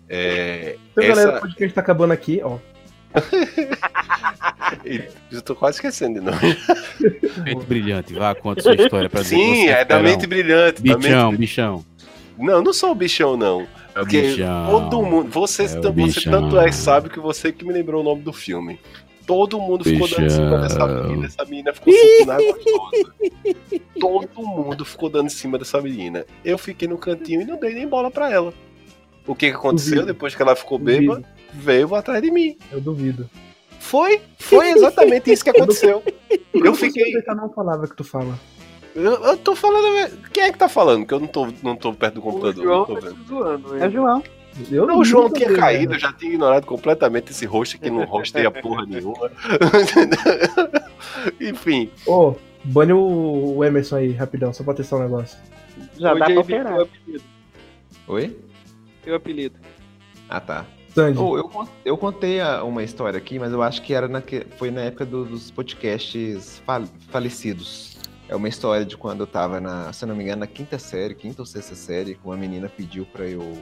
É, 0.08 0.76
Então, 0.92 1.06
galera, 1.06 1.28
o 1.28 1.32
essa... 1.32 1.40
podcast 1.40 1.74
tá 1.74 1.80
acabando 1.80 2.12
aqui, 2.12 2.40
ó. 2.42 2.58
Eu 5.30 5.42
tô 5.42 5.54
quase 5.54 5.76
esquecendo 5.78 6.20
de 6.20 6.26
novo. 6.26 6.38
Mente 7.44 7.64
brilhante, 7.66 8.14
vá, 8.14 8.34
conta 8.34 8.62
sua 8.62 8.74
história 8.74 9.08
pra 9.08 9.20
que 9.20 9.26
Sim, 9.28 9.68
é 9.68 9.84
da 9.84 10.00
mente 10.00 10.26
brilhante. 10.26 10.80
Bichão, 10.82 11.30
mente- 11.30 11.40
bichão. 11.40 11.84
Não, 12.38 12.62
não 12.62 12.72
sou 12.72 12.92
o 12.92 12.94
bichão, 12.94 13.36
não. 13.36 13.62
É 13.94 14.00
o 14.00 14.02
Porque 14.04 14.20
bichão. 14.22 14.66
todo 14.70 15.02
mundo. 15.04 15.28
Você, 15.30 15.62
É 15.62 15.66
o 15.66 15.68
você 15.82 15.90
bichão. 15.90 16.32
tanto 16.32 16.58
é 16.58 16.70
sabe 16.70 17.08
que 17.08 17.18
você 17.18 17.50
que 17.52 17.64
me 17.64 17.72
lembrou 17.72 18.00
o 18.00 18.04
nome 18.04 18.22
do 18.22 18.32
filme. 18.32 18.78
Todo 19.26 19.60
mundo 19.60 19.84
ficou 19.84 20.08
dando 20.08 20.24
em 20.24 20.30
cima 20.30 20.58
dessa 20.58 20.86
Bichão. 20.86 21.02
menina, 21.08 21.26
essa 21.26 21.44
menina 21.44 21.72
ficou 21.74 21.92
sentindo 21.92 22.32
água 22.32 22.58
toda. 22.64 23.14
Todo 24.00 24.46
mundo 24.46 24.84
ficou 24.86 25.10
dando 25.10 25.26
em 25.26 25.30
cima 25.30 25.58
dessa 25.58 25.80
menina. 25.82 26.24
Eu 26.42 26.56
fiquei 26.56 26.88
no 26.88 26.96
cantinho 26.96 27.42
e 27.42 27.44
não 27.44 27.58
dei 27.60 27.74
nem 27.74 27.86
bola 27.86 28.10
pra 28.10 28.32
ela. 28.32 28.54
O 29.26 29.34
que, 29.34 29.50
que 29.50 29.56
aconteceu 29.56 30.06
depois 30.06 30.34
que 30.34 30.40
ela 30.40 30.56
ficou 30.56 30.78
bêbada? 30.78 31.22
Veio 31.52 31.94
atrás 31.94 32.22
de 32.22 32.30
mim. 32.30 32.56
Eu 32.70 32.80
duvido. 32.80 33.28
Foi, 33.80 34.20
foi 34.38 34.70
exatamente 34.70 35.32
isso 35.32 35.42
que 35.44 35.50
aconteceu. 35.50 36.02
Eu 36.52 36.74
fiquei. 36.74 37.12
Você 37.12 37.34
não 37.34 37.48
falava 37.50 37.86
que 37.86 37.96
tu 37.96 38.04
fala. 38.04 38.38
Eu, 38.94 39.12
eu 39.24 39.36
tô 39.36 39.54
falando. 39.54 40.18
Quem 40.32 40.44
é 40.44 40.52
que 40.52 40.58
tá 40.58 40.68
falando? 40.68 41.06
Que 41.06 41.14
eu 41.14 41.20
não 41.20 41.26
tô, 41.26 41.48
não 41.62 41.76
tô 41.76 41.92
perto 41.94 42.14
do 42.14 42.20
O 42.20 42.22
computador. 42.24 42.64
João 42.64 42.78
não 42.80 42.86
tô 42.86 42.94
tá 42.96 43.08
vendo. 43.08 43.24
zoando. 43.26 43.78
É 43.82 43.86
o? 43.86 43.90
João. 43.90 44.22
Eu 44.72 44.86
Não, 44.86 44.98
o 44.98 45.04
João 45.04 45.30
tinha 45.32 45.54
caído, 45.54 45.90
né? 45.90 45.96
eu 45.96 46.00
já 46.00 46.12
tinha 46.12 46.32
ignorado 46.32 46.66
completamente 46.66 47.30
esse 47.30 47.46
host 47.46 47.78
que 47.78 47.88
não 47.90 48.10
hosteia 48.12 48.50
porra 48.50 48.84
nenhuma. 48.86 49.30
Enfim, 51.40 51.90
Ô, 52.04 52.34
bane 52.64 52.92
o 52.92 53.54
o 53.56 53.64
Emerson 53.64 53.96
aí, 53.96 54.12
rapidão, 54.12 54.52
só 54.52 54.64
pra 54.64 54.74
testar 54.74 54.96
um 54.96 55.02
negócio. 55.04 55.38
Já 55.96 56.12
Ô, 56.12 56.18
dá 56.18 56.24
pra 56.26 56.40
operar. 56.40 56.78
Oi? 58.08 58.36
Teu 59.04 59.14
apelido. 59.14 59.56
Ah, 60.28 60.40
tá. 60.40 60.66
Sandy, 60.98 61.16
Oh, 61.18 61.36
eu, 61.38 61.68
eu 61.84 61.96
contei 61.96 62.40
a- 62.40 62.64
uma 62.64 62.82
história 62.82 63.16
aqui, 63.16 63.38
mas 63.38 63.52
eu 63.52 63.62
acho 63.62 63.80
que 63.82 63.94
era 63.94 64.08
naque- 64.08 64.44
foi 64.56 64.68
na 64.72 64.80
época 64.80 65.06
do- 65.06 65.24
dos 65.24 65.48
podcasts 65.48 66.60
fal- 66.66 66.82
falecidos. 67.10 67.98
É 68.28 68.34
uma 68.34 68.48
história 68.48 68.84
de 68.84 68.96
quando 68.96 69.20
eu 69.20 69.26
tava 69.26 69.60
na, 69.60 69.92
se 69.92 70.04
eu 70.04 70.08
não 70.08 70.16
me 70.16 70.24
engano, 70.24 70.40
na 70.40 70.46
quinta 70.48 70.76
série, 70.76 71.14
quinta 71.14 71.40
ou 71.40 71.46
sexta 71.46 71.76
série, 71.76 72.14
que 72.16 72.20
uma 72.24 72.36
menina 72.36 72.68
pediu 72.68 73.06
pra 73.06 73.24
eu. 73.26 73.56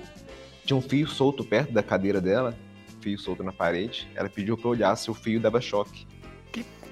Tinha 0.64 0.76
um 0.76 0.80
fio 0.80 1.06
solto 1.06 1.44
perto 1.44 1.72
da 1.72 1.82
cadeira 1.82 2.22
dela, 2.22 2.56
fio 3.02 3.18
solto 3.18 3.44
na 3.44 3.52
parede. 3.52 4.08
Ela 4.14 4.30
pediu 4.30 4.56
pra 4.56 4.68
eu 4.68 4.70
olhar 4.72 4.96
se 4.96 5.10
o 5.10 5.14
fio 5.14 5.38
dava 5.38 5.60
choque. 5.60 6.06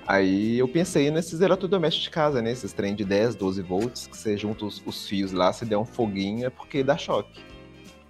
Aí 0.07 0.59
eu 0.59 0.69
pensei 0.69 1.11
nesses 1.11 1.41
eletrodomésticos 1.41 2.05
de 2.05 2.11
casa, 2.11 2.43
né? 2.43 2.53
Esses 2.53 2.75
trem 2.75 2.95
de 2.95 3.03
10, 3.07 3.35
12 3.35 3.63
volts, 3.63 4.07
que 4.07 4.15
você 4.17 4.37
junta 4.37 4.67
os, 4.67 4.83
os 4.85 5.09
fios 5.09 5.33
lá, 5.33 5.51
se 5.51 5.65
der 5.65 5.79
um 5.79 5.87
foguinho 5.87 6.45
é 6.47 6.51
porque 6.51 6.83
dá 6.85 6.99
choque. 6.99 7.43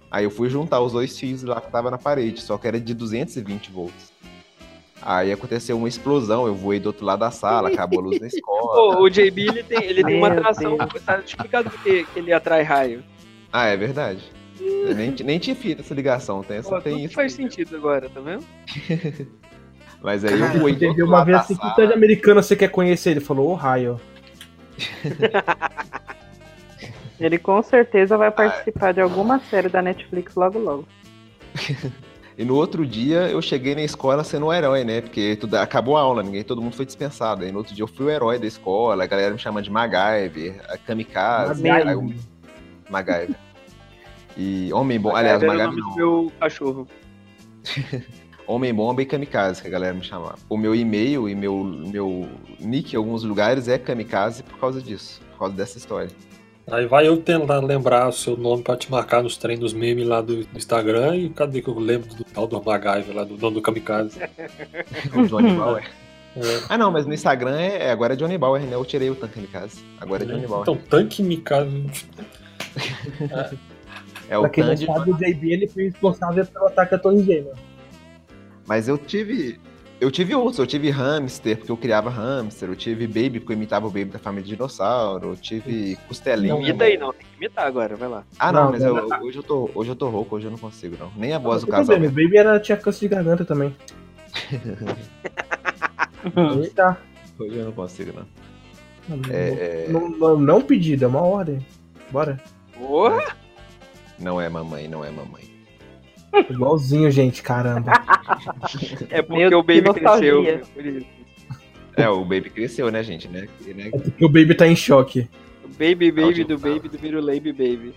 Aí 0.09 0.23
eu 0.23 0.31
fui 0.31 0.49
juntar 0.49 0.79
os 0.81 0.93
dois 0.93 1.17
fios 1.17 1.43
lá 1.43 1.59
que 1.59 1.71
tava 1.71 1.91
na 1.91 1.97
parede, 1.97 2.41
só 2.41 2.57
que 2.57 2.67
era 2.67 2.79
de 2.79 2.93
220 2.93 3.71
volts. 3.71 4.13
Aí 5.01 5.31
aconteceu 5.31 5.77
uma 5.77 5.87
explosão, 5.87 6.47
eu 6.47 6.55
voei 6.55 6.79
do 6.79 6.87
outro 6.87 7.05
lado 7.05 7.19
da 7.19 7.31
sala, 7.31 7.69
acabou 7.69 7.99
a 7.99 8.03
luz 8.03 8.19
na 8.19 8.27
escola. 8.27 8.95
Pô, 8.95 9.03
o 9.03 9.09
JB 9.09 9.41
ele 9.41 9.63
tem, 9.63 9.83
ele 9.83 10.03
tem 10.03 10.17
uma 10.17 10.29
atração. 10.29 10.77
Tá 11.05 11.19
explicado 11.19 11.69
por 11.69 11.79
que 11.83 12.05
que 12.05 12.19
ele 12.19 12.33
atrai 12.33 12.63
raio. 12.63 13.03
Ah, 13.51 13.67
é 13.67 13.77
verdade. 13.77 14.23
Eu 14.59 14.95
nem, 14.95 15.11
nem 15.11 15.37
tinha 15.37 15.55
feito 15.55 15.81
essa 15.81 15.93
ligação, 15.93 16.41
tem, 16.41 16.61
Pô, 16.61 16.79
tem 16.81 17.03
isso. 17.03 17.13
faz 17.13 17.33
sentido 17.33 17.75
agora, 17.75 18.09
tá 18.09 18.19
vendo? 18.21 18.43
Mas 20.01 20.23
aí 20.23 20.39
eu 20.39 20.47
fui 20.59 20.73
do 20.75 20.87
outro 20.87 21.05
uma 21.05 21.17
lado 21.17 21.25
vez 21.25 21.37
da 21.37 21.43
assim, 21.43 21.55
que 21.55 21.61
sala. 21.61 21.87
de 21.87 21.93
americano 21.93 22.41
você 22.41 22.55
quer 22.55 22.69
conhecer? 22.69 23.11
Ele 23.11 23.19
falou, 23.19 23.51
Ohio. 23.51 23.99
Ele 27.19 27.37
com 27.37 27.61
certeza 27.63 28.17
vai 28.17 28.31
participar 28.31 28.93
de 28.93 29.01
alguma 29.01 29.39
série 29.39 29.69
da 29.69 29.81
Netflix 29.81 30.35
logo 30.35 30.59
logo. 30.59 30.85
E 32.37 32.43
no 32.43 32.55
outro 32.55 32.85
dia 32.85 33.29
eu 33.29 33.41
cheguei 33.41 33.75
na 33.75 33.81
escola 33.81 34.21
sendo 34.21 34.47
o 34.47 34.53
herói, 34.53 34.83
né? 34.83 34.99
Porque 34.99 35.37
tudo, 35.37 35.55
acabou 35.55 35.95
a 35.95 36.01
aula, 36.01 36.21
ninguém, 36.21 36.43
todo 36.43 36.61
mundo 36.61 36.75
foi 36.75 36.85
dispensado. 36.85 37.45
Aí 37.45 37.51
no 37.51 37.59
outro 37.59 37.73
dia 37.73 37.83
eu 37.83 37.87
fui 37.87 38.07
o 38.07 38.09
herói 38.09 38.37
da 38.37 38.45
escola, 38.45 39.05
a 39.05 39.07
galera 39.07 39.31
me 39.33 39.39
chama 39.39 39.61
de 39.61 39.71
MacGyver, 39.71 40.61
a 40.67 40.77
Kamikaze, 40.77 41.63
MacGyver. 41.63 41.87
aí 41.87 41.93
eu- 41.93 42.13
MacGyver. 42.89 43.35
E 44.35 44.73
Homem 44.73 44.99
Bom, 44.99 45.15
aliás, 45.15 45.41
Era 45.41 45.49
o 45.49 45.55
MacGyver 45.55 45.81
do 45.81 45.89
não, 45.89 45.95
meu 45.95 46.31
cachorro. 46.37 46.87
Homem 48.47 48.73
Bomba 48.73 49.01
e 49.01 49.05
Kamikaze, 49.05 49.61
que 49.61 49.67
a 49.67 49.71
galera 49.71 49.93
me 49.93 50.03
chamava. 50.03 50.35
O 50.49 50.57
meu 50.57 50.75
e-mail 50.75 51.27
e 51.27 51.33
meu, 51.33 51.63
meu 51.63 52.29
nick 52.59 52.93
em 52.93 52.97
alguns 52.97 53.23
lugares 53.23 53.67
é 53.69 53.77
Kamikaze 53.77 54.43
por 54.43 54.59
causa 54.59 54.81
disso, 54.81 55.21
por 55.31 55.39
causa 55.39 55.55
dessa 55.55 55.77
história. 55.77 56.11
Aí 56.71 56.87
vai 56.87 57.07
eu 57.07 57.17
tentar 57.17 57.59
lembrar 57.59 58.07
o 58.09 58.11
seu 58.11 58.35
nome 58.35 58.63
pra 58.63 58.75
te 58.75 58.89
marcar 58.89 59.21
nos 59.21 59.37
treinos 59.37 59.71
memes 59.71 60.07
lá 60.07 60.19
do 60.19 60.43
do 60.45 60.57
Instagram 60.57 61.15
e 61.15 61.29
cadê 61.29 61.61
que 61.61 61.67
eu 61.67 61.77
lembro 61.77 62.13
do 62.15 62.23
tal 62.23 62.47
do 62.47 62.61
MacGyver 62.63 63.15
lá, 63.15 63.23
do 63.23 63.37
dono 63.37 63.55
do 63.55 63.61
Kamikaze? 63.61 64.19
O 65.15 65.27
Johnny 65.27 65.53
Bauer. 65.53 65.87
É. 66.37 66.41
Ah 66.67 66.77
não, 66.77 66.91
mas 66.91 67.05
no 67.05 67.13
Instagram 67.13 67.57
é, 67.57 67.83
é- 67.87 67.91
agora 67.91 68.11
é 68.13 68.17
Johnny 68.17 68.37
Bauer, 68.37 68.61
né? 68.61 68.75
Eu 68.75 68.83
tirei 68.83 69.09
o 69.09 69.15
tanque 69.15 69.35
Kamikaze. 69.35 69.81
Agora 70.01 70.23
é 70.23 70.25
Johnny 70.27 70.45
Bauer. 70.45 70.63
Então, 70.63 70.75
tanque 70.75 71.23
Kamikaze. 71.23 72.05
é 74.27 74.37
o 74.37 74.41
pra 74.41 74.49
quem 74.49 74.65
não 74.65 74.75
sabe, 74.75 75.11
o 75.11 75.15
JB 75.15 75.53
ele 75.53 75.65
foi 75.69 75.83
responsável 75.83 76.45
pelo 76.45 76.65
ataque 76.67 76.95
à 76.95 76.97
Torre 76.99 77.23
Gêmea. 77.23 77.53
mas 78.67 78.89
eu 78.89 78.97
tive. 78.97 79.61
Eu 80.05 80.11
tive 80.11 80.35
outros, 80.35 80.59
eu 80.59 80.67
tive 80.67 80.91
hamster, 80.91 81.57
porque 81.57 81.71
eu 81.71 81.77
criava 81.77 82.11
hamster, 82.11 82.69
eu 82.69 82.75
tive 82.75 83.07
baby, 83.07 83.39
porque 83.39 83.53
eu 83.53 83.57
imitava 83.57 83.87
o 83.87 83.89
baby 83.89 84.05
da 84.05 84.19
família 84.19 84.43
de 84.43 84.51
dinossauro, 84.55 85.29
eu 85.29 85.35
tive 85.35 85.97
costelinha. 86.07 86.53
Não 86.53 86.61
imita 86.61 86.83
aí, 86.83 86.95
não. 86.95 87.11
Tem 87.11 87.25
que 87.25 87.35
imitar 87.37 87.65
agora, 87.65 87.95
vai 87.95 88.07
lá. 88.07 88.23
Ah, 88.37 88.51
não, 88.51 88.65
Não, 88.65 88.71
mas 88.71 88.83
não, 88.83 88.97
eu- 88.99 89.23
hoje, 89.23 89.37
eu 89.39 89.43
tô, 89.43 89.67
hoje 89.73 89.89
eu 89.89 89.95
tô 89.95 90.07
rouco, 90.09 90.35
hoje 90.35 90.45
eu 90.45 90.51
não 90.51 90.59
consigo, 90.59 90.95
não. 90.99 91.11
Nem 91.17 91.33
a 91.33 91.39
voz 91.39 91.63
do 91.63 91.67
casal. 91.71 91.97
O 91.97 91.99
Baby 92.01 92.37
era, 92.37 92.59
tinha 92.59 92.77
câncer 92.77 92.99
de 92.99 93.07
garganta 93.15 93.43
também. 93.43 93.75
Eita. 96.61 96.99
Hoje 97.39 97.55
eu 97.55 97.65
não 97.65 97.71
consigo, 97.71 98.11
não. 98.15 98.27
Não, 99.17 99.33
É, 99.33 99.49
é, 99.49 99.87
não, 99.89 100.07
não, 100.07 100.39
não 100.39 100.61
pedido, 100.61 101.05
é 101.05 101.07
uma 101.07 101.21
ordem. 101.21 101.65
Bora. 102.11 102.39
Porra! 102.77 103.35
não 104.19 104.39
é 104.39 104.47
mamãe, 104.49 104.87
não 104.87 105.03
é 105.03 105.09
mamãe. 105.09 105.54
Igualzinho, 106.49 107.09
gente, 107.11 107.41
caramba. 107.41 107.91
É 109.09 109.21
porque 109.21 109.49
Meu, 109.49 109.59
o 109.59 109.63
baby 109.63 109.93
cresceu. 109.93 110.43
É, 111.97 112.09
o 112.09 112.25
baby 112.25 112.49
cresceu, 112.49 112.91
né, 112.91 113.03
gente? 113.03 113.27
Né? 113.27 113.47
né? 113.67 113.89
É 113.93 113.97
porque 113.97 114.25
o 114.25 114.29
Baby 114.29 114.53
tá 114.55 114.67
em 114.67 114.75
choque. 114.75 115.29
O 115.63 115.69
baby, 115.69 116.11
baby 116.11 116.43
do 116.43 116.57
baby 116.57 116.89
do 116.89 116.97
Virulaby 116.97 117.53
Baby. 117.53 117.95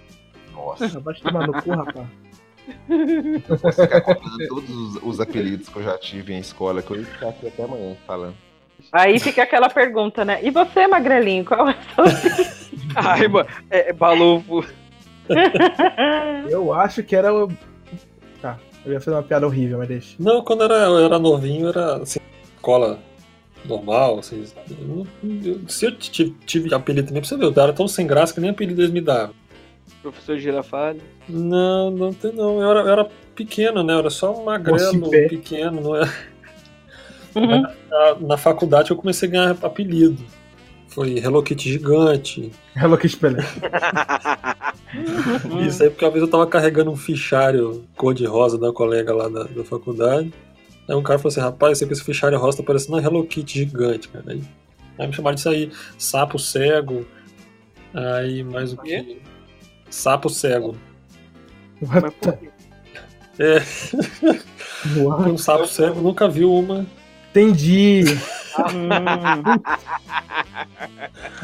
Nossa, 0.54 1.00
Vai 1.00 1.14
tomar 1.14 1.46
no 1.46 1.52
cu, 1.62 1.70
rapaz. 1.70 2.06
posso 3.60 3.82
ficar 3.82 4.00
contando 4.00 4.48
todos 4.48 4.70
os, 4.70 5.02
os 5.02 5.20
apelidos 5.20 5.68
que 5.68 5.76
eu 5.76 5.82
já 5.82 5.98
tive 5.98 6.32
em 6.32 6.38
escola, 6.38 6.82
que 6.82 6.92
eu 6.92 6.98
ia 6.98 7.06
ficar 7.06 7.28
aqui 7.30 7.48
até 7.48 7.64
amanhã 7.64 7.96
falando. 8.06 8.34
Aí 8.92 9.18
fica 9.18 9.42
aquela 9.42 9.68
pergunta, 9.68 10.24
né? 10.24 10.38
E 10.42 10.50
você, 10.50 10.86
Magrelinho, 10.86 11.44
qual 11.44 11.68
é 11.68 11.76
o 11.98 12.06
seu... 12.08 12.68
Ai, 12.94 13.26
mano. 13.26 13.48
É, 13.70 13.90
é 13.90 13.92
balofo. 13.92 14.64
Eu 16.48 16.72
acho 16.72 17.02
que 17.02 17.14
era 17.14 17.34
o. 17.34 17.50
Eu 18.84 18.92
ia 18.92 19.00
fazer 19.00 19.16
uma 19.16 19.22
piada 19.22 19.46
horrível, 19.46 19.78
mas 19.78 19.88
deixa. 19.88 20.16
Não, 20.18 20.42
quando 20.42 20.64
era, 20.64 20.74
eu 20.74 20.98
era 21.04 21.18
novinho, 21.18 21.68
era 21.68 21.96
assim, 21.96 22.18
escola 22.56 22.98
normal, 23.64 24.18
assim. 24.20 24.44
eu 24.70 25.06
eu- 25.44 25.60
se 25.68 25.86
eu 25.86 25.96
tive, 25.96 26.34
tive 26.46 26.74
apelido 26.74 27.08
também, 27.08 27.20
pra 27.22 27.28
você 27.28 27.36
ver, 27.36 27.44
eu 27.44 27.62
era 27.62 27.72
tão 27.72 27.86
sem 27.88 28.06
graça 28.06 28.32
que 28.32 28.40
nem 28.40 28.50
apelido 28.50 28.80
eles 28.80 28.92
me 28.92 29.00
davam. 29.00 29.34
Professor 30.02 30.38
Girafalho. 30.38 31.00
Não, 31.28 31.90
não 31.90 32.12
tem 32.12 32.32
não. 32.32 32.60
Eu 32.62 32.70
era, 32.70 32.80
eu 32.80 32.88
era 32.88 33.08
pequeno, 33.34 33.82
né? 33.82 33.94
Eu 33.94 33.98
era 33.98 34.10
só 34.10 34.32
um 34.32 34.44
magrelo, 34.44 35.10
pequeno, 35.10 35.80
não 35.80 35.96
é? 35.96 36.02
Uhum. 37.34 37.62
Na, 37.88 38.14
na 38.20 38.36
faculdade 38.36 38.90
eu 38.90 38.96
comecei 38.96 39.28
a 39.28 39.30
ganhar 39.32 39.56
apelido. 39.62 40.24
Foi 40.98 41.16
Hello 41.16 41.40
Kitty 41.44 41.74
gigante. 41.74 42.50
Hello 42.74 42.98
Kitty 42.98 43.16
Pelé. 43.18 43.38
Isso 45.64 45.84
aí 45.84 45.90
porque 45.90 46.04
uma 46.04 46.10
vez 46.10 46.24
eu 46.24 46.28
tava 46.28 46.44
carregando 46.44 46.90
um 46.90 46.96
fichário 46.96 47.84
cor-de-rosa 47.96 48.58
da 48.58 48.72
colega 48.72 49.14
lá 49.14 49.28
da, 49.28 49.44
da 49.44 49.62
faculdade. 49.62 50.34
Aí 50.88 50.96
um 50.96 51.02
cara 51.04 51.20
falou 51.20 51.28
assim, 51.28 51.40
rapaz, 51.40 51.80
esse, 51.80 51.92
esse 51.92 52.02
fichário 52.02 52.36
rosa 52.36 52.56
tá 52.56 52.64
parecendo 52.64 52.94
uma 52.94 53.00
Hello 53.00 53.24
Kitty 53.24 53.60
gigante, 53.60 54.08
cara. 54.08 54.24
Aí, 54.26 54.42
aí 54.98 55.06
me 55.06 55.12
chamaram 55.12 55.36
disso 55.36 55.48
aí, 55.48 55.70
sapo 55.96 56.36
cego. 56.36 57.06
Aí 57.94 58.42
mais 58.42 58.72
o 58.72 58.78
que? 58.78 59.22
Sapo 59.88 60.28
cego. 60.28 60.76
What 61.80 62.12
quê? 62.20 62.50
É, 63.38 63.62
what? 65.00 65.30
um 65.30 65.38
sapo 65.38 65.68
cego 65.68 66.00
nunca 66.00 66.28
viu 66.28 66.52
uma. 66.52 66.84
Entendi. 67.40 68.04
Hum, 68.74 68.88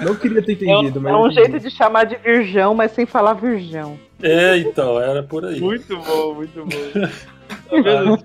Não 0.05 0.15
queria 0.17 0.43
ter 0.43 0.53
entendido, 0.53 1.01
mas. 1.01 1.13
é 1.13 1.17
um 1.17 1.31
jeito 1.31 1.61
de 1.61 1.71
chamar 1.71 2.05
de 2.05 2.17
virgão, 2.17 2.75
mas 2.75 2.93
sem 2.93 3.07
falar 3.07 3.35
virgão. 3.35 3.99
É, 4.23 4.57
então, 4.59 5.01
era 5.01 5.23
por 5.23 5.45
aí. 5.45 5.61
Muito 5.61 5.97
bom, 5.99 6.35
muito 6.35 6.65
bom. 6.65 7.09
Tá 7.49 7.77
vendo? 7.83 8.19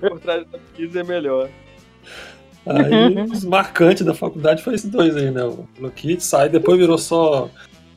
Por 0.00 0.20
trás 0.20 0.46
da 0.46 0.58
pesquisa 0.58 1.00
é 1.00 1.04
melhor. 1.04 1.48
Aí 2.66 3.14
os 3.30 3.44
marcantes 3.44 4.04
da 4.04 4.14
faculdade 4.14 4.62
foi 4.62 4.74
esses 4.74 4.90
dois 4.90 5.16
aí, 5.16 5.30
né? 5.30 5.44
O 5.44 5.66
Hello 5.78 5.90
Kitty, 5.90 6.22
sai, 6.24 6.48
depois 6.48 6.78
virou 6.78 6.98
só. 6.98 7.48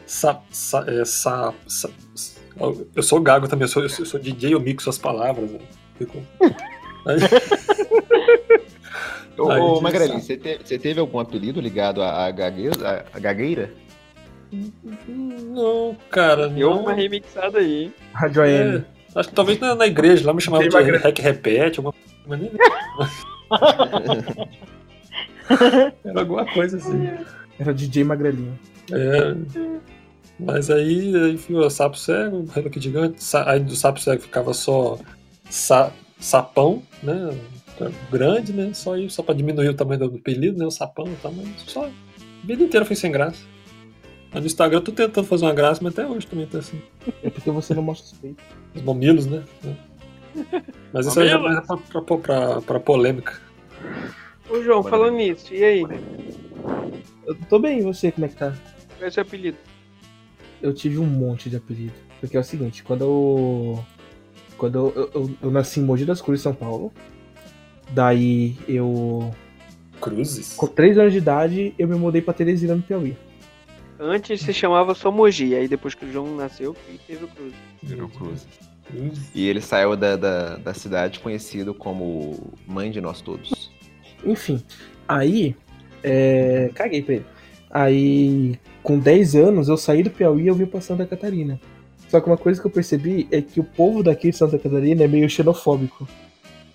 Sa, 0.06 0.42
sa, 0.52 0.84
é, 0.88 1.06
sa, 1.06 1.54
sa- 1.66 1.90
eu 2.96 3.02
sou 3.02 3.20
gago 3.22 3.48
também, 3.48 3.64
eu 3.64 3.68
sou, 3.70 3.82
eu 3.84 3.90
sou, 3.90 4.04
eu 4.06 4.10
sou 4.10 4.20
DJ, 4.20 4.54
eu 4.54 4.60
mixo 4.60 4.90
as 4.90 4.98
palavras. 4.98 5.50
Né? 5.50 5.60
Fico... 5.98 6.18
Aí- 7.06 7.18
Ô, 9.38 9.78
ô 9.78 9.82
você, 9.82 10.38
te- 10.38 10.60
você 10.64 10.78
teve 10.78 11.00
algum 11.00 11.20
apelido 11.20 11.60
ligado 11.60 12.02
à, 12.04 12.26
à 12.28 12.32
gagueira? 12.32 12.88
à- 12.88 13.04
à 13.18 13.20
gagueira? 13.20 13.74
Não, 15.08 15.96
cara. 16.10 16.48
Deu 16.48 16.70
não. 16.70 16.82
uma 16.84 16.94
remixada 16.94 17.60
aí, 17.60 17.86
hein? 17.86 17.94
Rádio 18.14 18.44
É, 18.44 18.62
AM. 18.62 18.86
acho 19.16 19.30
que 19.30 19.36
talvez 19.36 19.60
na, 19.60 19.76
na 19.76 19.88
igreja 19.88 20.26
lá 20.28 20.34
me 20.34 20.42
chamavam 20.42 20.68
de 20.68 20.76
uma- 20.76 20.98
Rec 20.98 21.20
Repete, 21.20 21.80
alguma 21.80 21.94
mas 22.28 22.40
nem 22.40 22.52
Era 26.06 26.20
alguma 26.22 26.46
coisa 26.46 26.78
assim. 26.78 27.10
Era 27.60 27.74
DJ 27.74 28.04
Magrelinho. 28.04 28.58
É. 28.92 29.36
Mas 30.40 30.70
aí, 30.70 31.16
aí 31.16 31.38
ficou 31.38 31.70
sapo 31.70 31.98
cego, 31.98 32.46
Hello 32.56 32.70
gigante, 32.76 33.18
aí 33.46 33.60
do 33.60 33.76
sapo 33.76 34.00
cego 34.00 34.22
ficava 34.22 34.54
só 34.54 34.98
sa- 35.50 35.92
sapão, 36.20 36.82
né? 37.02 37.30
Grande, 38.12 38.54
né? 38.54 38.72
Só 38.74 38.98
isso, 38.98 39.16
só 39.16 39.24
pra 39.24 39.34
diminuir 39.34 39.70
o 39.70 39.74
tamanho 39.74 40.00
do 40.10 40.16
apelido, 40.18 40.58
né? 40.58 40.66
O 40.66 40.72
sapão 40.72 41.08
e 41.08 41.16
tal, 41.22 41.32
mas 41.34 41.48
só. 41.68 41.86
A 41.86 41.92
vida 42.46 42.64
inteira 42.64 42.86
foi 42.86 42.96
sem 42.96 43.12
graça. 43.12 43.44
Mas 44.32 44.42
no 44.42 44.48
Instagram 44.48 44.78
eu 44.80 44.84
tô 44.84 44.92
tentando 44.92 45.26
fazer 45.28 45.46
uma 45.46 45.54
graça, 45.54 45.80
mas 45.84 45.94
até 45.94 46.08
hoje 46.08 46.26
também 46.28 46.48
tá 46.48 46.58
assim. 46.60 46.82
É 47.24 47.30
porque 47.30 47.52
você 47.52 47.74
não 47.74 47.84
mostra 47.84 48.06
os 48.14 48.20
peitos. 48.20 48.44
Os 48.76 48.82
mamilos, 48.82 49.26
né? 49.28 49.44
Mas 50.92 51.06
isso 51.06 51.20
aí 51.20 51.30
já 51.30 51.38
é 51.38 51.62
pra, 51.62 51.78
pra, 52.02 52.18
pra, 52.18 52.62
pra 52.62 52.80
polêmica. 52.80 53.40
Ô, 54.50 54.62
João, 54.62 54.82
falando 54.84 55.16
nisso, 55.18 55.54
e 55.54 55.64
aí? 55.64 55.84
Eu 57.26 57.36
tô 57.48 57.60
bem, 57.60 57.80
e 57.80 57.82
você, 57.82 58.12
como 58.12 58.26
é 58.26 58.30
que 58.30 58.36
tá? 58.36 58.52
Qual 58.98 59.06
é 59.06 59.08
o 59.08 59.12
seu 59.12 59.22
apelido? 59.22 59.58
Eu 60.62 60.74
tive 60.74 60.98
um 60.98 61.06
monte 61.06 61.50
de 61.50 61.58
apelido. 61.58 61.94
Porque 62.20 62.36
é 62.36 62.40
o 62.40 62.44
seguinte, 62.44 62.84
quando 62.84 63.02
eu. 63.02 63.86
Quando 64.58 64.76
eu, 64.80 64.94
eu, 64.96 65.12
eu- 65.22 65.36
eu 65.44 65.52
nasci 65.52 65.80
em 65.80 65.84
Mogi 65.84 66.06
das 66.06 66.22
Cruzes, 66.22 66.42
São 66.42 66.54
Paulo. 66.56 66.92
Daí 67.94 68.56
eu. 68.68 69.32
Cruzes? 70.02 70.54
Com 70.56 70.68
3 70.68 70.98
anos 70.98 71.12
de 71.14 71.20
idade, 71.20 71.74
eu 71.78 71.88
me 71.88 71.96
mudei 71.96 72.22
pra 72.22 72.34
Teresina, 72.34 72.76
no 72.76 72.82
Piauí. 72.82 73.16
Antes 74.00 74.42
se 74.42 74.52
chamava 74.52 74.94
só 74.94 75.12
Mogi, 75.12 75.56
aí 75.56 75.68
depois 75.68 75.94
que 75.94 76.04
o 76.04 76.12
João 76.12 76.36
nasceu, 76.36 76.76
teve 77.08 77.24
o 77.24 77.28
Cruz. 77.28 77.54
Virou 77.82 78.10
Cruz. 78.10 78.46
Cruzes. 78.86 79.32
E 79.34 79.48
ele 79.48 79.62
saiu 79.62 79.96
da, 79.96 80.18
da, 80.18 80.56
da 80.58 80.74
cidade 80.74 81.20
conhecido 81.20 81.74
como 81.74 82.52
Mãe 82.68 82.92
de 82.92 83.00
Nós 83.00 83.22
Todos. 83.22 83.72
Enfim, 84.26 84.62
aí. 85.08 85.56
É, 86.04 86.70
caguei 86.74 87.02
pra 87.02 87.16
ele. 87.16 87.26
Aí, 87.70 88.60
com 88.82 89.00
10 89.00 89.36
anos, 89.36 89.70
eu 89.70 89.78
saí 89.78 90.04
do 90.04 90.10
Piauí 90.10 90.44
e 90.44 90.48
eu 90.48 90.56
vim 90.56 90.66
pra 90.66 90.82
Santa 90.82 91.06
Catarina. 91.06 91.60
Só 92.10 92.20
que 92.20 92.28
uma 92.28 92.38
coisa 92.38 92.60
que 92.60 92.68
eu 92.68 92.72
percebi 92.72 93.28
é 93.32 93.42
que 93.42 93.60
o 93.60 93.64
povo 93.64 94.04
daqui 94.04 94.30
de 94.30 94.38
Santa 94.38 94.60
Catarina 94.60 95.04
é 95.04 95.08
meio 95.08 95.30
xenofóbico. 95.30 96.08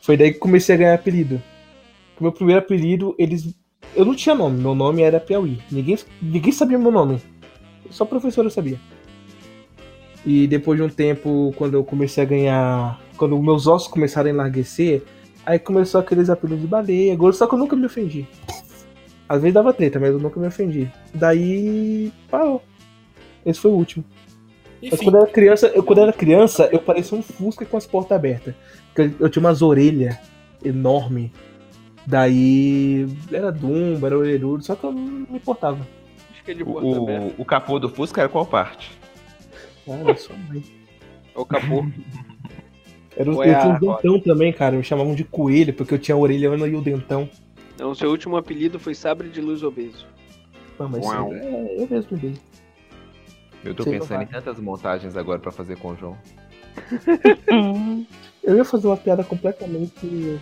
Foi 0.08 0.16
daí 0.16 0.32
que 0.32 0.38
comecei 0.38 0.74
a 0.74 0.78
ganhar 0.78 0.94
apelido. 0.94 1.38
O 2.18 2.22
meu 2.22 2.32
primeiro 2.32 2.62
apelido, 2.62 3.14
eles. 3.18 3.54
Eu 3.94 4.06
não 4.06 4.14
tinha 4.14 4.34
nome, 4.34 4.58
meu 4.58 4.74
nome 4.74 5.02
era 5.02 5.20
Piauí. 5.20 5.60
Ninguém, 5.70 5.98
ninguém 6.22 6.50
sabia 6.50 6.78
meu 6.78 6.90
nome. 6.90 7.20
Só 7.90 8.04
a 8.04 8.06
professora 8.06 8.48
sabia. 8.48 8.80
E 10.24 10.46
depois 10.46 10.78
de 10.80 10.86
um 10.86 10.88
tempo, 10.88 11.52
quando 11.58 11.74
eu 11.74 11.84
comecei 11.84 12.22
a 12.22 12.26
ganhar. 12.26 12.98
Quando 13.18 13.38
meus 13.42 13.66
ossos 13.66 13.86
começaram 13.86 14.30
a 14.30 14.32
enlarguecer, 14.32 15.02
aí 15.44 15.58
começou 15.58 16.00
aqueles 16.00 16.30
apelidos 16.30 16.62
de 16.62 16.66
baleia, 16.66 17.14
gordo, 17.14 17.36
só 17.36 17.46
que 17.46 17.54
eu 17.54 17.58
nunca 17.58 17.76
me 17.76 17.84
ofendi. 17.84 18.26
Às 19.28 19.42
vezes 19.42 19.52
dava 19.52 19.74
treta, 19.74 20.00
mas 20.00 20.08
eu 20.08 20.18
nunca 20.18 20.40
me 20.40 20.46
ofendi. 20.46 20.90
Daí. 21.12 22.10
parou. 22.30 22.62
Esse 23.44 23.60
foi 23.60 23.70
o 23.72 23.74
último. 23.74 24.02
Enfim, 24.82 25.04
quando 25.04 25.16
eu 25.16 25.22
era 25.22 25.30
criança, 25.30 25.66
eu, 25.68 25.82
quando 25.82 25.98
eu 25.98 26.04
era 26.04 26.12
criança, 26.12 26.68
eu 26.72 26.78
parecia 26.78 27.18
um 27.18 27.22
Fusca 27.22 27.64
com 27.64 27.76
as 27.76 27.86
portas 27.86 28.16
abertas. 28.16 28.54
Eu, 28.96 29.12
eu 29.20 29.28
tinha 29.28 29.40
umas 29.40 29.62
orelhas 29.62 30.16
enormes. 30.64 31.30
Daí. 32.06 33.06
Era 33.30 33.52
Dumbo, 33.52 34.06
era 34.06 34.16
orelhudo, 34.16 34.62
só 34.62 34.74
que 34.74 34.84
eu 34.84 34.92
não 34.92 35.02
me 35.02 35.36
importava. 35.36 35.86
Acho 36.32 36.44
que 36.44 36.50
é 36.52 36.54
de 36.54 36.64
porta 36.64 36.96
aberta. 36.96 37.34
O, 37.38 37.42
o 37.42 37.44
capô 37.44 37.78
do 37.78 37.88
Fusca 37.88 38.22
era 38.22 38.28
qual 38.28 38.46
parte? 38.46 38.90
Cara, 39.84 40.16
só 40.16 40.32
mãe. 40.48 40.62
É 41.34 41.38
o 41.38 41.44
capô. 41.44 41.84
Era, 43.16 43.30
eu 43.30 43.42
é 43.42 43.60
tinha 43.60 43.72
um 43.72 43.74
a- 43.74 43.96
dentão 43.96 44.20
também, 44.20 44.52
cara. 44.52 44.76
Me 44.76 44.84
chamavam 44.84 45.12
de 45.12 45.24
coelho, 45.24 45.74
porque 45.74 45.92
eu 45.92 45.98
tinha 45.98 46.14
a 46.14 46.18
orelha 46.18 46.46
e 46.46 46.74
o 46.76 46.80
dentão. 46.80 47.28
Não, 47.76 47.92
seu 47.92 48.10
último 48.10 48.36
apelido 48.36 48.78
foi 48.78 48.94
Sabre 48.94 49.28
de 49.28 49.40
Luz 49.40 49.64
Obeso. 49.64 50.06
Não, 50.78 50.88
mas 50.88 51.04
Uau. 51.04 51.32
é, 51.32 51.74
eu 51.82 51.88
mesmo 51.90 52.16
dei. 52.16 52.34
Eu 53.64 53.74
tô 53.74 53.84
lá, 53.84 53.90
pensando 53.90 54.22
em 54.22 54.26
tantas 54.26 54.58
montagens 54.58 55.16
agora 55.16 55.38
pra 55.38 55.50
fazer 55.50 55.76
com 55.78 55.92
o 55.92 55.96
João. 55.96 56.16
Eu 58.42 58.56
ia 58.56 58.64
fazer 58.64 58.86
uma 58.86 58.96
piada 58.96 59.22
completamente 59.24 60.38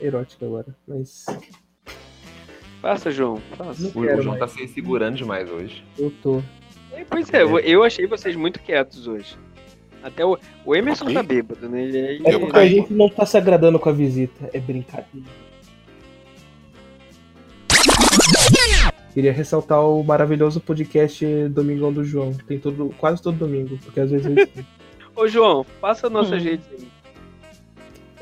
erótica 0.00 0.44
agora, 0.44 0.66
mas 0.86 1.24
Faça, 2.80 3.10
João. 3.10 3.40
Não 3.58 3.66
O, 3.94 4.00
o 4.00 4.22
João 4.22 4.38
mais. 4.38 4.38
tá 4.40 4.48
se 4.48 4.66
segurando 4.68 5.16
demais 5.16 5.50
hoje. 5.50 5.84
Eu 5.98 6.10
tô. 6.22 6.42
É, 6.92 7.04
Pois 7.04 7.32
é, 7.32 7.42
eu- 7.42 7.82
achei 7.84 8.06
vocês 8.06 8.34
muito 8.34 8.58
quietos 8.60 9.06
hoje. 9.06 9.36
Até 10.02 10.24
o, 10.24 10.38
o 10.64 10.74
Emerson 10.74 11.12
tá 11.12 11.22
bêbado, 11.22 11.68
né? 11.68 11.82
Ele, 11.84 11.98
ele- 11.98 12.26
É 12.26 12.34
Eu 12.34 12.40
porque 12.40 12.58
a 12.58 12.66
gente 12.66 12.92
não 12.92 13.08
tá 13.08 13.26
se 13.26 13.36
agradando 13.36 13.78
com 13.78 13.88
a 13.90 13.92
visita. 13.92 14.48
É 14.52 14.58
brincadeira. 14.58 15.28
Queria 19.12 19.32
ressaltar 19.32 19.84
o 19.84 20.02
maravilhoso 20.04 20.60
podcast 20.60 21.26
Domingão 21.48 21.92
do 21.92 22.04
João. 22.04 22.32
Tem 22.46 22.58
todo, 22.58 22.94
quase 22.96 23.20
todo 23.20 23.36
domingo, 23.36 23.76
porque 23.84 24.00
às 24.00 24.10
vezes. 24.10 24.48
Ô, 25.16 25.26
João, 25.26 25.66
passa 25.80 26.08
nossas 26.08 26.40
Hum. 26.40 26.44
redes 26.44 26.66
aí. 26.72 26.88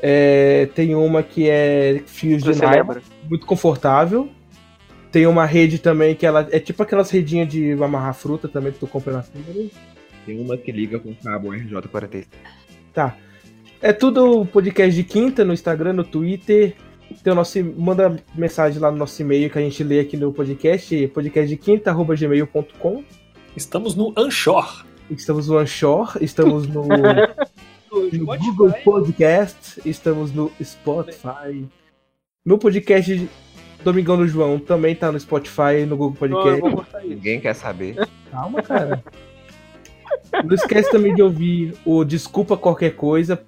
É, 0.01 0.69
tem 0.73 0.95
uma 0.95 1.21
que 1.21 1.49
é 1.49 2.01
Fios 2.05 2.41
de 2.41 2.51
Nylon, 2.51 2.95
muito 3.29 3.45
confortável. 3.45 4.29
Tem 5.11 5.27
uma 5.27 5.45
rede 5.45 5.79
também 5.79 6.15
que 6.15 6.25
ela 6.25 6.47
é 6.51 6.59
tipo 6.59 6.81
aquelas 6.83 7.09
redinhas 7.09 7.47
de 7.49 7.73
amarrar 7.73 8.13
fruta 8.13 8.47
também 8.47 8.71
que 8.71 8.79
tu 8.79 8.87
compra 8.87 9.13
na 9.13 9.23
feira. 9.23 9.69
Tem 10.25 10.39
uma 10.39 10.55
que 10.57 10.71
liga 10.71 10.99
com 10.99 11.13
cabo 11.15 11.49
RJ46. 11.49 12.25
Tá. 12.93 13.15
É 13.81 13.91
tudo 13.93 14.45
podcast 14.45 14.95
de 14.95 15.03
quinta 15.03 15.43
no 15.43 15.53
Instagram, 15.53 15.93
no 15.93 16.03
Twitter. 16.03 16.75
Tem 17.23 17.33
o 17.33 17.35
nosso, 17.35 17.63
manda 17.77 18.15
mensagem 18.35 18.79
lá 18.79 18.91
no 18.91 18.97
nosso 18.97 19.21
e-mail 19.21 19.49
que 19.49 19.57
a 19.57 19.61
gente 19.61 19.83
lê 19.83 19.99
aqui 19.99 20.15
no 20.15 20.31
podcast, 20.31 21.07
podcastdequinta.gmail.com. 21.07 23.03
estamos 23.55 23.95
no 23.95 24.13
Anchor. 24.15 24.85
Estamos 25.09 25.47
no 25.47 25.57
Anchor, 25.57 26.17
estamos 26.21 26.67
no, 26.67 26.85
No 27.91 28.25
Google. 28.37 28.71
Podcast, 28.83 29.81
estamos 29.83 30.31
no 30.31 30.51
Spotify. 30.63 31.65
No 32.45 32.57
podcast 32.59 33.27
Domingão 33.83 34.17
do 34.17 34.27
João 34.27 34.59
também 34.59 34.93
tá 34.95 35.11
no 35.11 35.19
Spotify, 35.19 35.85
no 35.87 35.97
Google 35.97 36.29
Não, 36.29 36.41
Podcast. 36.43 36.67
isso. 36.99 37.07
Ninguém 37.07 37.39
quer 37.39 37.55
saber. 37.55 38.07
Calma, 38.29 38.61
cara. 38.61 39.03
Não 40.45 40.53
esquece 40.53 40.91
também 40.91 41.15
de 41.15 41.21
ouvir 41.23 41.73
o 41.83 42.03
Desculpa 42.03 42.55
Qualquer 42.55 42.95
Coisa, 42.95 43.41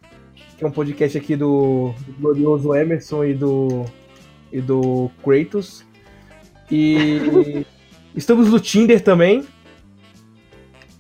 que 0.62 0.66
é 0.66 0.68
um 0.68 0.72
podcast 0.72 1.18
aqui 1.18 1.36
do, 1.36 1.92
do 2.06 2.14
glorioso 2.20 2.76
Emerson 2.76 3.24
e 3.26 3.34
do, 3.34 3.84
e 4.54 4.62
do 4.62 5.10
Kratos. 5.24 5.84
E 6.70 7.66
estamos 8.16 8.48
no 8.52 8.60
Tinder 8.60 9.02
também. 9.04 9.44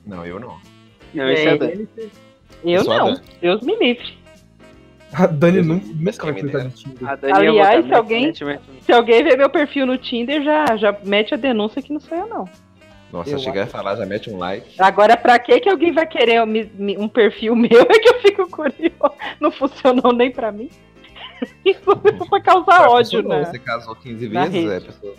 Não, 0.04 0.26
eu 0.26 0.40
não. 0.40 0.58
Não, 1.14 1.26
é 1.26 1.46
É, 1.46 1.58
Dani. 1.60 1.88
Eu 2.66 2.84
Só 2.84 2.98
não. 2.98 3.14
da- 3.14 3.22
Deus 3.40 3.62
me 3.62 3.76
livre. 3.78 4.18
A 5.14 5.28
Dani 5.28 5.58
Eu- 5.60 5.64
nunca, 5.64 5.86
vai 6.26 6.34
dera. 6.64 6.70
de 6.70 6.76
Tinder. 6.76 7.04
Ia 7.04 7.36
Aliás, 7.36 7.86
se 7.86 7.94
alguém-. 7.94 8.34
Se 8.82 8.92
alguém 8.92 9.24
ver 9.24 9.38
meu 9.38 9.50
perfil 9.52 9.86
no 9.86 9.96
Tinder, 10.00 10.42
já, 10.42 10.76
já 10.76 10.98
mete 11.06 11.36
a 11.36 11.38
denúncia 11.38 11.84
que 11.84 11.94
não 11.94 12.00
sou 12.00 12.18
eu, 12.18 12.28
não. 12.28 12.50
Nossa, 13.12 13.32
Eu 13.32 13.39
chegar 13.39 13.63
a 13.63 13.67
falar, 13.67 13.95
já 13.97 14.06
mete 14.06 14.30
um 14.30 14.38
like. 14.38 14.74
Agora, 14.80 15.17
pra 15.17 15.38
que 15.38 15.60
que 15.60 15.69
alguém 15.69 15.91
vai 15.91 16.08
querer 16.08 16.45
me- 16.45 16.97
um 16.97 17.08
perfil 17.08 17.54
meu? 17.56 17.69
É 17.82 18.00
que 18.00 18.10
eu 18.10 18.19
fico 18.21 18.50
curioso. 18.50 18.93
Não 19.39 19.52
funcionou 19.52 20.13
nem 20.13 20.32
pra 20.32 20.52
mim. 20.52 20.69
Isso 21.65 21.91
é 21.91 22.26
pra 22.30 22.41
causar 22.41 22.88
ódio, 22.89 23.21
funcionou, 23.21 23.39
né? 23.39 23.45
Você 23.45 23.60
casou 23.60 23.95
15 23.95 24.30
Na 24.30 24.45
vezes, 24.45 24.69
rede. 24.69 24.76
é, 24.76 24.80
pessoa. 24.80 25.13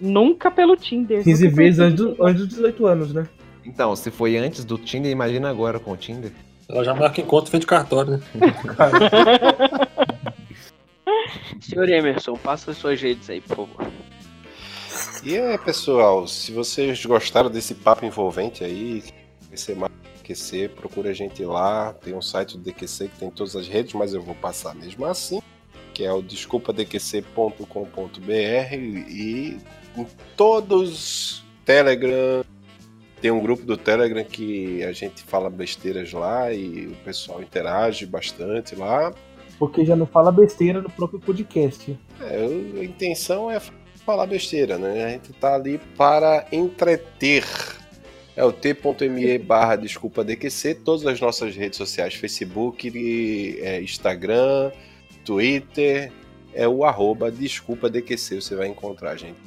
Nunca 0.00 0.50
pelo 0.50 0.76
Tinder. 0.76 1.22
15 1.24 1.44
nunca 1.44 1.56
vezes 1.56 1.80
antes, 1.80 2.04
do- 2.04 2.16
antes 2.24 2.40
dos 2.40 2.48
18 2.56 2.86
anos, 2.86 3.14
né? 3.14 3.26
Então, 3.64 3.94
se 3.96 4.10
foi 4.10 4.36
antes 4.36 4.64
do 4.64 4.76
Tinder, 4.76 5.10
imagina 5.10 5.48
agora 5.48 5.78
com 5.78 5.92
o 5.92 5.96
Tinder. 5.96 6.32
Ela 6.68 6.84
já 6.84 6.94
marca 6.94 7.20
encontro 7.20 7.50
frente 7.50 7.66
cartório, 7.66 8.12
né? 8.12 8.20
Senhor 11.60 11.88
Emerson, 11.88 12.34
passa 12.34 12.72
as 12.72 12.76
suas 12.76 13.00
redes 13.00 13.30
aí, 13.30 13.40
por 13.40 13.56
favor. 13.56 13.86
E 15.22 15.36
é, 15.36 15.56
pessoal, 15.56 16.26
se 16.26 16.52
vocês 16.52 17.04
gostaram 17.04 17.50
desse 17.50 17.74
papo 17.74 18.04
envolvente 18.04 18.62
aí, 18.62 19.02
conhecer 19.46 19.74
mais 19.74 19.94
DQC, 20.24 20.68
procura 20.68 21.10
a 21.10 21.12
gente 21.12 21.44
lá. 21.44 21.92
Tem 21.92 22.14
um 22.14 22.22
site 22.22 22.56
do 22.56 22.64
DQC 22.64 23.08
que 23.08 23.18
tem 23.18 23.30
todas 23.30 23.56
as 23.56 23.68
redes, 23.68 23.92
mas 23.94 24.14
eu 24.14 24.22
vou 24.22 24.34
passar 24.34 24.74
mesmo 24.74 25.04
assim, 25.06 25.40
que 25.92 26.04
é 26.04 26.12
o 26.12 26.22
desculpadqc.com.br 26.22 28.74
e 28.74 29.58
em 29.96 30.06
todos 30.36 31.44
Telegram. 31.64 32.44
Tem 33.20 33.30
um 33.30 33.40
grupo 33.40 33.64
do 33.64 33.76
Telegram 33.76 34.24
que 34.24 34.82
a 34.84 34.92
gente 34.92 35.22
fala 35.22 35.48
besteiras 35.48 36.12
lá 36.12 36.52
e 36.52 36.88
o 36.88 36.96
pessoal 37.04 37.42
interage 37.42 38.04
bastante 38.04 38.76
lá. 38.76 39.14
Porque 39.58 39.84
já 39.84 39.96
não 39.96 40.04
fala 40.04 40.30
besteira 40.30 40.82
no 40.82 40.90
próprio 40.90 41.20
podcast. 41.20 41.98
É, 42.20 42.44
a 42.80 42.84
intenção 42.84 43.50
é 43.50 43.58
falar 44.04 44.26
besteira, 44.26 44.78
né? 44.78 45.04
A 45.04 45.08
gente 45.10 45.32
tá 45.34 45.54
ali 45.54 45.78
para 45.96 46.46
entreter. 46.52 47.44
É 48.36 48.44
o 48.44 48.52
t.me 48.52 49.38
barra 49.38 49.76
desculpa 49.76 50.24
DQC, 50.24 50.74
todas 50.84 51.06
as 51.06 51.20
nossas 51.20 51.54
redes 51.54 51.76
sociais, 51.78 52.14
Facebook, 52.14 52.90
é, 53.62 53.80
Instagram, 53.80 54.72
Twitter, 55.24 56.10
é 56.52 56.66
o 56.66 56.84
arroba 56.84 57.30
desculpa 57.30 57.88
DQC, 57.88 58.40
você 58.40 58.56
vai 58.56 58.66
encontrar 58.66 59.12
a 59.12 59.16
gente. 59.16 59.38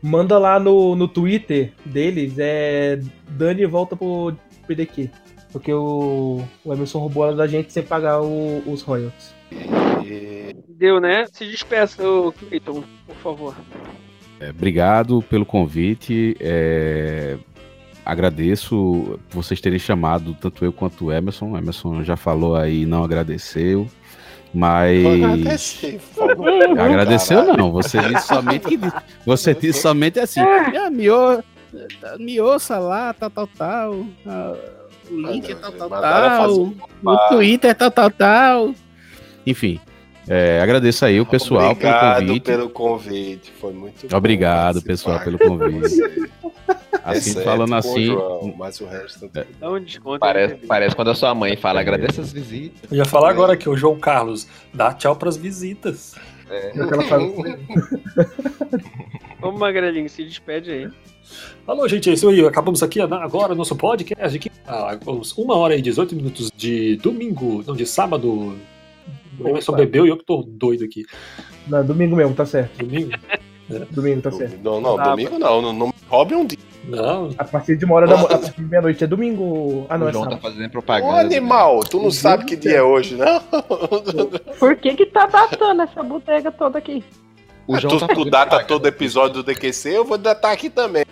Manda 0.00 0.38
lá 0.38 0.58
no, 0.58 0.94
no 0.96 1.06
Twitter 1.06 1.72
deles, 1.84 2.34
é 2.38 2.98
Dani 3.28 3.66
volta 3.66 3.94
pro 3.94 4.34
PDQ. 4.66 5.10
Porque 5.52 5.72
o, 5.72 6.42
o 6.64 6.72
Emerson 6.72 6.98
roubou 7.00 7.24
ela 7.26 7.34
da 7.36 7.46
gente 7.46 7.72
sem 7.72 7.82
pagar 7.82 8.20
o- 8.22 8.62
os 8.66 8.82
royalties. 8.82 9.34
E 10.04 10.54
Deu, 10.68 11.00
né? 11.00 11.24
Se 11.32 11.44
despeça, 11.46 12.02
Cleiton, 12.38 12.84
por 13.08 13.16
favor. 13.16 13.54
É, 14.40 14.50
obrigado 14.50 15.20
pelo 15.22 15.44
convite. 15.44 16.36
é, 16.40 17.36
agradeço 18.04 19.18
por 19.28 19.42
vocês 19.42 19.60
terem 19.60 19.78
chamado 19.78 20.34
tanto 20.40 20.64
eu 20.64 20.72
quanto 20.72 21.06
o 21.06 21.12
Emerson. 21.12 21.50
O 21.50 21.58
Emerson 21.58 22.02
já 22.04 22.16
falou 22.16 22.54
aí, 22.56 22.86
não 22.86 23.02
agradeceu. 23.04 23.86
Mas. 24.54 25.04
agradecer. 25.04 26.00
Agradeceu 26.78 27.38
Caralho. 27.40 27.58
não, 27.58 27.70
você 27.72 27.98
disse 28.00 28.26
somente 28.28 28.66
que 28.66 28.78
você 29.26 29.54
disse 29.54 29.80
somente 29.82 30.18
assim, 30.20 30.40
ah, 30.40 30.88
me, 30.90 31.10
ou- 31.10 31.42
me 32.18 32.40
ouça 32.40 32.78
lá, 32.78 33.12
tal, 33.12 33.28
tal, 33.28 33.46
tal, 33.46 34.06
ah, 34.26 34.56
o 35.10 35.20
link 35.20 35.50
é 35.50 35.54
tal, 35.54 35.72
tal, 35.72 35.90
tal, 35.90 36.54
o 37.04 37.28
Twitter 37.28 37.70
é 37.70 37.74
tal, 37.74 37.90
tal, 37.90 38.10
tal. 38.10 38.74
Enfim, 39.46 39.78
é, 40.28 40.60
agradeço 40.60 41.04
aí 41.04 41.20
o 41.20 41.26
pessoal 41.26 41.70
Obrigado 41.72 42.16
pelo 42.18 42.26
convite. 42.28 42.44
pelo 42.44 42.70
convite, 42.70 43.52
foi 43.60 43.72
muito 43.72 44.08
bom 44.08 44.16
Obrigado, 44.16 44.82
pessoal, 44.82 45.20
pelo 45.20 45.38
convite. 45.38 45.80
você. 45.80 46.28
Assim, 47.04 47.30
Exceto 47.30 47.44
falando 47.44 47.74
assim, 47.74 48.06
João, 48.06 48.54
mas 48.58 48.80
o 48.80 48.86
resto 48.86 49.30
É. 49.34 49.46
Dá 49.58 49.70
um 49.70 49.80
desconto. 49.80 50.18
Parece, 50.18 50.54
aí, 50.54 50.66
parece 50.66 50.94
quando 50.96 51.10
a 51.10 51.14
sua 51.14 51.34
mãe 51.34 51.56
fala, 51.56 51.80
agradece 51.80 52.20
as 52.20 52.32
visitas. 52.32 52.90
Eu 52.90 52.98
ia 52.98 53.04
falar 53.06 53.30
agora 53.30 53.56
que 53.56 53.68
o 53.68 53.76
João 53.76 53.98
Carlos 53.98 54.46
dá 54.74 54.92
tchau 54.92 55.16
pras 55.16 55.36
visitas. 55.36 56.14
Aquela 56.50 57.02
fase- 57.04 57.34
Vamos, 59.40 59.58
Magrelinho, 59.60 60.08
se 60.08 60.24
despede 60.24 60.70
aí. 60.70 60.88
Alô, 61.66 61.86
gente, 61.88 62.08
é 62.10 62.12
isso 62.14 62.28
aí. 62.28 62.44
Acabamos 62.46 62.82
aqui 62.82 63.00
agora 63.00 63.54
nosso 63.54 63.76
podcast 63.76 64.30
de 64.32 64.38
quinta- 64.38 64.56
ah, 64.66 64.98
uma 65.36 65.56
hora 65.56 65.76
e 65.76 65.82
18 65.82 66.14
minutos 66.16 66.50
de 66.56 66.96
domingo, 66.96 67.62
não, 67.66 67.74
de 67.76 67.86
sábado. 67.86 68.56
O 69.38 69.48
Emerson 69.48 69.72
bebeu 69.72 70.06
e 70.06 70.08
eu 70.08 70.16
que 70.16 70.24
tô 70.24 70.42
doido 70.46 70.84
aqui. 70.84 71.04
Não, 71.66 71.84
domingo 71.84 72.16
mesmo, 72.16 72.34
tá 72.34 72.46
certo. 72.46 72.78
Domingo? 72.78 73.10
Domingo, 73.90 74.22
tá 74.22 74.32
certo. 74.32 74.58
Não, 74.62 74.80
não, 74.80 74.96
Tá, 74.96 75.10
domingo 75.10 75.38
não, 75.38 75.60
não, 75.60 75.72
não 75.74 75.94
roube 76.08 76.34
um 76.34 76.46
dia. 76.46 76.58
Não, 76.84 77.28
A 77.36 77.44
partir 77.44 77.76
de 77.76 77.84
uma 77.84 77.96
hora 77.96 78.06
da 78.06 78.18
a 78.18 78.26
partir 78.26 78.52
de 78.52 78.62
meia-noite 78.62 79.04
é 79.04 79.06
domingo. 79.06 79.84
Ah, 79.90 79.98
não, 79.98 80.06
o 80.06 80.08
é 80.08 80.12
João 80.12 80.26
tá 80.26 80.38
fazendo 80.38 80.66
Ô, 80.66 80.70
propaganda. 80.70 81.20
animal, 81.20 81.80
tu 81.80 82.00
não 82.00 82.10
sabe 82.10 82.46
que 82.46 82.56
dia 82.56 82.78
é 82.78 82.82
hoje, 82.82 83.14
não? 83.14 83.40
Por 84.58 84.74
que 84.76 84.94
que 84.94 85.04
tá 85.04 85.26
datando 85.26 85.82
essa 85.82 86.02
bodega 86.02 86.50
toda 86.50 86.78
aqui? 86.78 87.04
O 87.66 87.78
João 87.78 87.98
tu, 87.98 88.06
tá 88.06 88.14
tu 88.14 88.24
data 88.24 88.46
propaganda. 88.46 88.68
todo 88.68 88.86
episódio 88.86 89.42
do 89.42 89.42
DQC, 89.42 89.90
eu 89.90 90.04
vou 90.06 90.16
datar 90.16 90.50
aqui 90.52 90.70
também. 90.70 91.04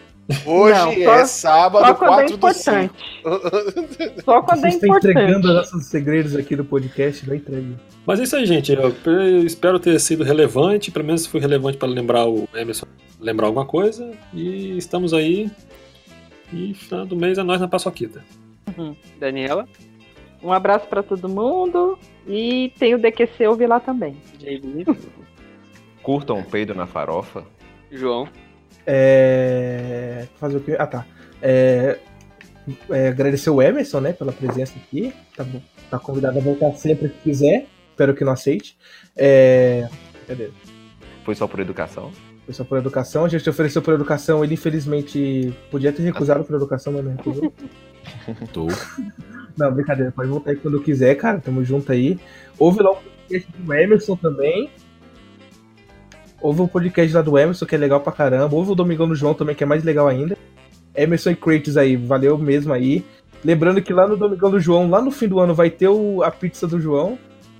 Hoje 0.45 0.75
Não, 0.79 0.93
só- 1.05 1.15
é 1.15 1.25
sábado, 1.27 1.87
Só 1.87 1.95
quando 1.95 2.11
é 2.21 2.29
4 2.29 2.37
do 2.37 2.53
5. 2.53 2.73
importante. 2.75 4.23
Só 4.25 4.43
quando 4.43 4.65
é 4.65 4.71
Você 4.71 4.77
está 4.77 4.97
entregando 4.97 5.31
os 5.31 5.37
importante. 5.39 5.55
nossos 5.73 5.87
segredos 5.87 6.35
aqui 6.35 6.57
do 6.57 6.65
podcast, 6.65 7.29
não 7.29 7.35
entregue. 7.37 7.77
Mas 8.05 8.19
é 8.19 8.23
isso 8.25 8.35
aí, 8.37 8.45
gente. 8.47 8.73
Eu 8.73 8.93
espero 9.45 9.79
ter 9.79 9.99
sido 10.01 10.25
relevante. 10.25 10.91
Pelo 10.91 11.05
menos 11.05 11.27
fui 11.27 11.41
relevante 11.41 11.79
para 11.79 11.89
lembrar 11.89 12.27
o 12.27 12.49
Emerson 12.55 12.87
lembrar 13.21 13.47
alguma 13.47 13.65
coisa. 13.67 14.11
E 14.35 14.77
estamos 14.77 15.15
aí. 15.15 15.49
E 16.53 16.75
final 16.75 17.07
do 17.07 17.15
mês 17.17 17.39
é 17.39 17.43
nós 17.45 17.61
na 17.61 17.69
paçoquita. 17.69 18.25
Daniela, 19.21 19.69
Um 20.43 20.53
abraço 20.53 20.87
pra 20.89 21.03
todo 21.05 21.29
mundo. 21.29 21.97
E 22.27 22.73
tem 22.79 22.95
o 22.95 22.99
DQC 22.99 23.47
ouvir 23.47 23.67
lá 23.69 23.79
também. 23.81 24.17
Curtam 26.03 26.39
um 26.39 26.43
peido 26.43 26.75
na 26.75 26.87
farofa. 26.87 27.45
João. 27.91 28.29
É... 28.87 30.27
Fazer 30.39 30.57
o 30.57 30.61
quê? 30.61 30.77
Ah, 30.79 30.87
tá. 30.87 31.07
É... 31.43 31.99
é, 32.91 33.09
agradecer 33.09 33.51
o 33.51 33.61
Emerson, 33.61 34.01
né, 34.01 34.13
pela 34.13 34.33
presença 34.33 34.75
aqui. 34.77 35.13
Tá, 35.37 35.45
bom. 35.45 35.61
tá 35.91 35.99
convidado 35.99 36.39
a 36.39 36.43
voltar 36.43 36.73
sempre 36.75 37.09
que 37.09 37.21
quiser. 37.21 37.67
Espero 37.91 38.15
que 38.15 38.25
não 38.25 38.33
aceite. 38.33 38.77
É... 39.17 39.89
Cadê? 40.27 40.51
Foi 41.25 41.35
só 41.35 41.47
por 41.47 41.61
educação. 41.61 42.13
Foi 42.45 42.55
só 42.55 42.63
por 42.63 42.79
educação. 42.79 43.25
A 43.25 43.29
gente 43.29 43.49
ofereceu 43.51 43.83
por 43.83 43.95
educação. 43.95 44.45
Ele, 44.45 44.55
infelizmente, 44.55 45.53
podia 45.71 45.93
ter 45.93 46.03
recusado 46.03 46.45
por 46.45 46.55
educação, 46.55 46.93
mas 46.93 47.05
não 47.05 47.13
recusou. 47.13 47.53
Tô. 48.53 48.69
Não, 49.57 49.73
brincadeira. 49.75 50.13
Pode 50.13 50.29
voltar 50.29 50.51
aí 50.51 50.57
quando 50.57 50.81
quiser, 50.81 51.17
cara. 51.17 51.41
Tamo 51.41 51.65
junto 51.65 51.91
aí. 51.91 52.19
Ouve 52.59 52.83
lá 52.83 52.93
o 52.93 52.97
podcast 52.97 53.51
do 53.53 53.75
Emerson 53.75 54.15
também. 54.17 54.71
Ouve 56.47 56.63
o 56.63 56.69
podcast 56.69 57.13
lá 57.13 57.23
do 57.23 57.37
Emerson, 57.37 57.67
que 57.67 57.75
é 57.75 57.79
legal 57.79 58.01
pra 58.01 58.13
caramba. 58.13 58.55
Ouve 58.55 58.71
o 58.71 58.75
Domingão 58.77 59.09
do 59.09 59.17
João 59.17 59.35
também, 59.35 59.53
que 59.57 59.65
é 59.65 59.67
mais 59.67 59.83
legal 59.83 60.07
ainda. 60.07 60.39
Emerson 60.95 61.31
e 61.31 61.35
Kratos 61.35 61.77
aí, 61.77 61.97
valeu 61.97 62.39
mesmo 62.39 62.73
aí. 62.73 63.05
Lembrando 63.45 63.83
que 63.83 63.93
lá 63.93 64.07
no 64.07 64.17
Domingão 64.17 64.49
do 64.49 64.61
João, 64.61 64.89
lá 64.89 65.03
no 65.03 65.11
fim 65.11 65.27
do 65.27 65.41
ano, 65.41 65.53
vai 65.55 65.71
ter 65.71 65.89
o- 65.89 66.23
a 66.23 66.31
pizza 66.31 66.65
do 66.69 66.81
João, 66.81 67.19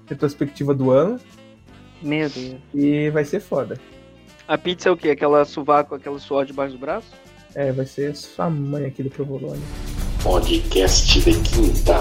retrospectiva 0.09 0.73
do 0.73 0.93
ano, 0.93 1.19
Meu 2.01 2.29
Deus. 2.31 2.57
e 2.73 3.11
vai 3.11 3.25
ser 3.25 3.41
foda. 3.41 3.77
A 4.47 4.57
pizza 4.57 4.89
é 4.89 4.93
o 4.93 4.97
quê? 4.97 5.11
Aquela 5.11 5.45
sovaco, 5.45 5.97
aquela 5.97 6.21
suor 6.21 6.47
debaixo 6.47 6.75
do 6.75 6.79
braço? 6.79 7.09
É, 7.57 7.73
vai 7.73 7.87
ser 7.87 8.15
sua 8.15 8.49
mãe 8.49 8.85
aqui 8.87 9.03
do 9.03 9.11
Provolone. 9.11 9.63
Podcast 10.23 11.21
de 11.21 11.33
quinta. 11.41 11.97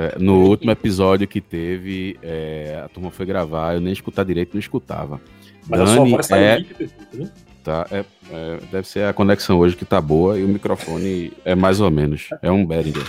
É, 0.00 0.16
no 0.18 0.44
último 0.48 0.70
episódio 0.70 1.26
que 1.26 1.40
teve, 1.40 2.16
é, 2.22 2.82
a 2.84 2.88
turma 2.88 3.10
foi 3.10 3.26
gravar, 3.26 3.74
eu 3.74 3.80
nem 3.80 3.92
escutar 3.92 4.24
direito, 4.24 4.52
não 4.54 4.60
escutava. 4.60 5.20
Mas 5.68 5.80
a 5.80 5.86
sua 5.86 5.96
Dani 5.96 6.10
voz 6.12 6.28
tá 6.28 6.36
é, 6.38 6.60
perfeito, 6.62 6.94
né? 7.14 7.30
tá, 7.64 7.86
é, 7.90 8.04
é, 8.30 8.58
deve 8.70 8.86
ser 8.86 9.04
a 9.06 9.12
conexão 9.12 9.58
hoje 9.58 9.74
que 9.74 9.84
tá 9.84 10.00
boa 10.00 10.38
e 10.38 10.44
o 10.44 10.48
microfone 10.48 11.32
é 11.44 11.54
mais 11.56 11.80
ou 11.80 11.90
menos. 11.90 12.28
É 12.40 12.50
um 12.50 12.64
Behringer. 12.64 13.02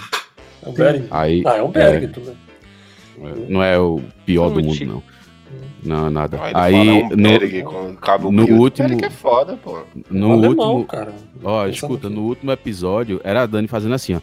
É 0.66 0.70
um 0.70 0.74
Bering. 0.74 1.08
Aí, 1.12 1.44
Ah, 1.46 1.58
é 1.58 1.64
um 1.64 1.70
Bering, 1.70 2.08
tudo 2.08 2.26
bem. 2.26 3.28
é, 3.30 3.34
não 3.52 3.62
é 3.64 3.78
o 3.80 4.02
pior 4.26 4.50
do 4.50 4.60
mundo, 4.62 4.74
chique. 4.74 4.86
não. 4.86 5.04
Não, 5.82 6.10
nada. 6.10 6.38
Aí, 6.42 6.52
Aí, 6.56 6.76
Aí 6.76 6.90
um 6.90 7.10
no, 8.32 8.32
no 8.32 8.58
último- 8.60 8.90
Berg 8.90 9.06
é 9.06 9.10
foda, 9.10 9.56
pô. 9.56 9.80
no 10.10 10.34
Alemão, 10.34 10.74
último. 10.76 10.86
cara. 10.86 11.14
Ó, 11.44 11.66
escuta, 11.68 12.10
no 12.10 12.24
último 12.24 12.52
episódio 12.52 13.22
era 13.24 13.44
a 13.44 13.46
Dani 13.46 13.68
fazendo 13.68 13.96
assim, 13.96 14.16
ó. 14.16 14.20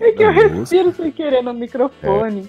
É 0.00 0.12
que 0.12 0.22
eu 0.22 0.32
respiro 0.32 0.92
sem 0.94 1.10
querer 1.10 1.42
no 1.42 1.52
microfone. 1.52 2.48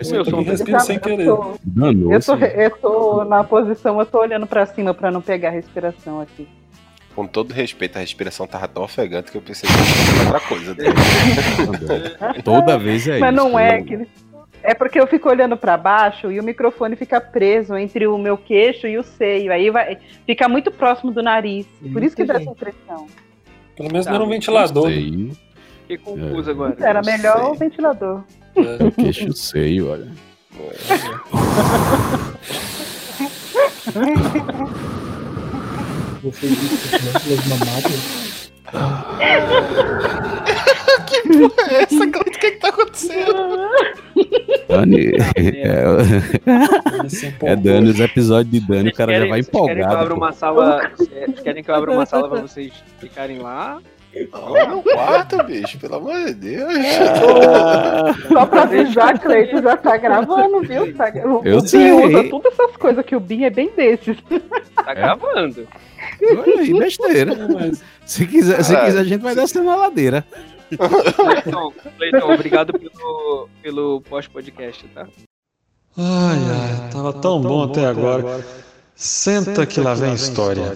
Esse 0.00 0.12
Meu 0.12 0.20
eu 0.22 0.24
som- 0.30 0.42
respiro 0.42 0.80
sem 0.80 0.96
Eu 0.96 1.00
querer. 1.02 1.26
tô- 1.26 1.54
Danou, 1.64 2.12
Eu 2.12 2.20
tô, 2.20 2.34
eu 2.36 2.70
tô 2.70 3.24
na 3.24 3.42
posição, 3.44 3.98
eu 3.98 4.06
tô 4.06 4.20
olhando 4.20 4.46
pra 4.46 4.64
cima 4.64 4.94
pra 4.94 5.10
não 5.10 5.20
pegar 5.20 5.48
a 5.48 5.52
respiração 5.52 6.20
aqui. 6.20 6.48
Com 7.16 7.26
todo 7.26 7.50
respeito, 7.52 7.96
a 7.96 8.00
respiração 8.00 8.46
tava 8.46 8.68
tão 8.68 8.84
ofegante 8.84 9.32
que 9.32 9.36
eu 9.36 9.42
pensei 9.42 9.68
que 9.68 9.74
era 10.20 10.24
outra 10.36 10.40
coisa. 10.48 10.72
dele. 10.74 10.94
Toda 12.44 12.78
vez 12.78 13.08
é 13.08 13.18
Mas 13.18 13.34
isso. 13.34 13.44
não 13.44 13.58
é 13.58 13.82
que 13.82 14.06
é 14.68 14.74
porque 14.74 15.00
eu 15.00 15.06
fico 15.06 15.30
olhando 15.30 15.56
pra 15.56 15.78
baixo 15.78 16.30
e 16.30 16.38
o 16.38 16.42
microfone 16.44 16.94
fica 16.94 17.18
preso 17.18 17.74
entre 17.74 18.06
o 18.06 18.18
meu 18.18 18.36
queixo 18.36 18.86
e 18.86 18.98
o 18.98 19.02
seio. 19.02 19.50
Aí 19.50 19.70
vai 19.70 19.96
fica 20.26 20.46
muito 20.46 20.70
próximo 20.70 21.10
do 21.10 21.22
nariz. 21.22 21.66
Por 21.90 22.02
isso 22.02 22.14
que 22.14 22.22
dá 22.22 22.34
essa 22.34 22.50
impressão. 22.50 23.06
Pelo 23.74 23.90
menos 23.90 24.04
Tá, 24.04 24.10
não 24.12 24.16
era 24.18 24.26
um 24.26 24.28
ventilador. 24.28 24.90
né? 24.90 25.30
Fiquei 25.80 25.96
confuso 25.96 26.50
agora. 26.50 26.76
Era 26.80 27.00
melhor 27.00 27.38
sei. 27.38 27.50
o 27.50 27.54
ventilador. 27.54 28.24
É. 28.56 28.90
queixo 29.02 29.32
seio, 29.32 29.90
olha. 29.90 30.08
Você 36.22 36.46
disse 36.46 36.98
que 36.98 37.04
não 37.06 37.20
fez 37.20 37.46
uma 37.46 37.56
máquina. 37.56 37.98
Essa, 41.70 42.04
o 42.04 42.10
que 42.10 42.30
que 42.30 42.50
tá 42.52 42.68
acontecendo? 42.68 43.32
Dani, 44.86 45.12
é, 45.34 47.06
Esse 47.06 47.26
é 47.26 47.28
empolgou. 47.30 47.56
Dani, 47.56 47.90
os 47.90 48.00
episódios 48.00 48.50
de 48.52 48.60
Dani, 48.66 48.90
o 48.90 48.94
cara 48.94 49.12
já 49.12 49.18
querem- 49.18 49.30
vai 49.30 49.42
vocês 49.42 49.66
Querem 49.66 49.76
que 49.76 49.80
eu 49.80 49.84
abra 49.98 50.14
empolgado. 50.14 50.14
uma 50.14 50.32
sala? 50.32 50.90
Vocês 50.96 51.40
querem 51.40 51.62
que 51.64 51.70
eu 51.70 51.74
abra 51.74 51.90
uma 51.92 52.06
sala 52.06 52.28
pra 52.28 52.40
vocês 52.40 52.72
ficarem 52.98 53.38
lá? 53.38 53.78
Não, 54.32 54.76
no 54.76 54.82
quarto, 54.82 55.42
bicho, 55.44 55.78
pelo 55.78 55.96
amor 55.96 56.24
de 56.24 56.34
Deus. 56.34 56.72
Só 58.32 58.46
pra 58.46 58.62
avisar, 58.62 59.18
Cleiton 59.20 59.62
já 59.62 59.76
tá 59.76 59.96
gravando, 59.96 60.60
viu? 60.62 60.92
Tá, 60.94 61.12
o 61.24 61.42
Eu 61.46 61.60
Bin 61.60 61.66
sei. 61.68 61.92
usa 61.92 62.24
todas 62.28 62.52
essas 62.52 62.76
coisas 62.78 63.04
que 63.04 63.14
o 63.14 63.20
Bin 63.20 63.44
é 63.44 63.50
bem 63.50 63.70
desses. 63.76 64.16
Tá 64.74 64.94
gravando. 64.94 65.68
Olha 66.22 66.60
aí, 66.60 66.72
besteira. 66.78 67.32
Se 68.06 68.26
quiser, 68.26 68.64
se 68.64 68.72
Cara, 68.72 68.86
quiser, 68.86 69.00
a 69.00 69.04
gente 69.04 69.20
vai 69.20 69.34
descer 69.34 69.62
na 69.62 69.76
ladeira. 69.76 70.24
Cleiton, 70.76 71.72
Cleiton, 71.96 72.32
obrigado 72.34 72.72
pelo, 72.78 73.48
pelo 73.62 74.00
pós-podcast, 74.02 74.86
tá? 74.88 75.08
Ai, 75.96 76.38
ai, 76.38 76.90
tava 76.92 77.12
tão 77.12 77.40
bom 77.40 77.64
até 77.64 77.86
agora. 77.86 78.44
Senta 78.94 79.66
que 79.66 79.80
lá 79.80 79.94
vem 79.94 80.12
história. 80.14 80.74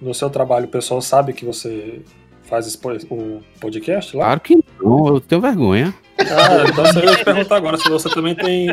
no 0.00 0.14
seu 0.14 0.30
trabalho 0.30 0.66
o 0.66 0.68
pessoal 0.68 1.00
sabe 1.00 1.32
que 1.32 1.44
você 1.44 2.02
faz 2.48 2.74
o 3.10 3.42
podcast 3.60 4.16
lá? 4.16 4.24
Claro 4.24 4.40
que 4.40 4.58
não, 4.80 5.06
eu 5.08 5.20
tenho 5.20 5.40
vergonha. 5.40 5.94
Ah, 6.20 6.64
então 6.68 7.02
eu 7.02 7.10
ia 7.10 7.16
te 7.16 7.24
perguntar 7.24 7.56
agora 7.56 7.76
se 7.76 7.88
você 7.88 8.08
também 8.08 8.34
tem. 8.34 8.68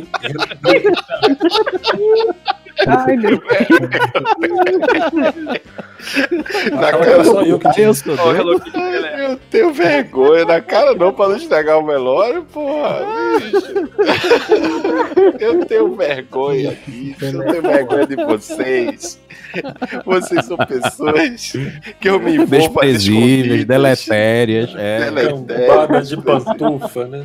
Ai, 2.88 3.18
meu 3.18 3.40
cara, 6.92 7.06
era 7.06 7.24
só 7.24 7.44
eu 7.44 7.60
que 7.60 7.72
tinha. 7.72 7.92
Eu 9.26 9.38
tenho 9.50 9.74
vergonha 9.74 10.46
na 10.46 10.62
cara 10.62 10.94
não 10.94 11.12
pra 11.14 11.30
não 11.30 11.36
estragar 11.38 11.80
o 11.80 11.86
velório, 11.86 12.44
porra. 12.46 13.02
bicho. 13.40 13.90
Eu 15.40 15.66
tenho 15.66 15.96
vergonha 15.96 16.78
disso, 16.88 17.26
eu 17.26 17.46
tenho 17.46 17.62
vergonha 17.62 18.08
de 18.08 18.16
vocês. 18.16 19.20
Vocês 20.06 20.46
são 20.46 20.58
pessoas 20.58 21.54
que 22.00 22.10
eu 22.10 22.20
me 22.20 22.36
envolvo 22.36 22.56
Desprezíveis, 22.58 23.66
deletérias. 23.66 24.74
É. 24.76 25.06
Deletério. 25.12 25.68
Cambada 25.68 26.02
de 26.02 26.18
pantufa, 26.22 27.06
né? 27.06 27.24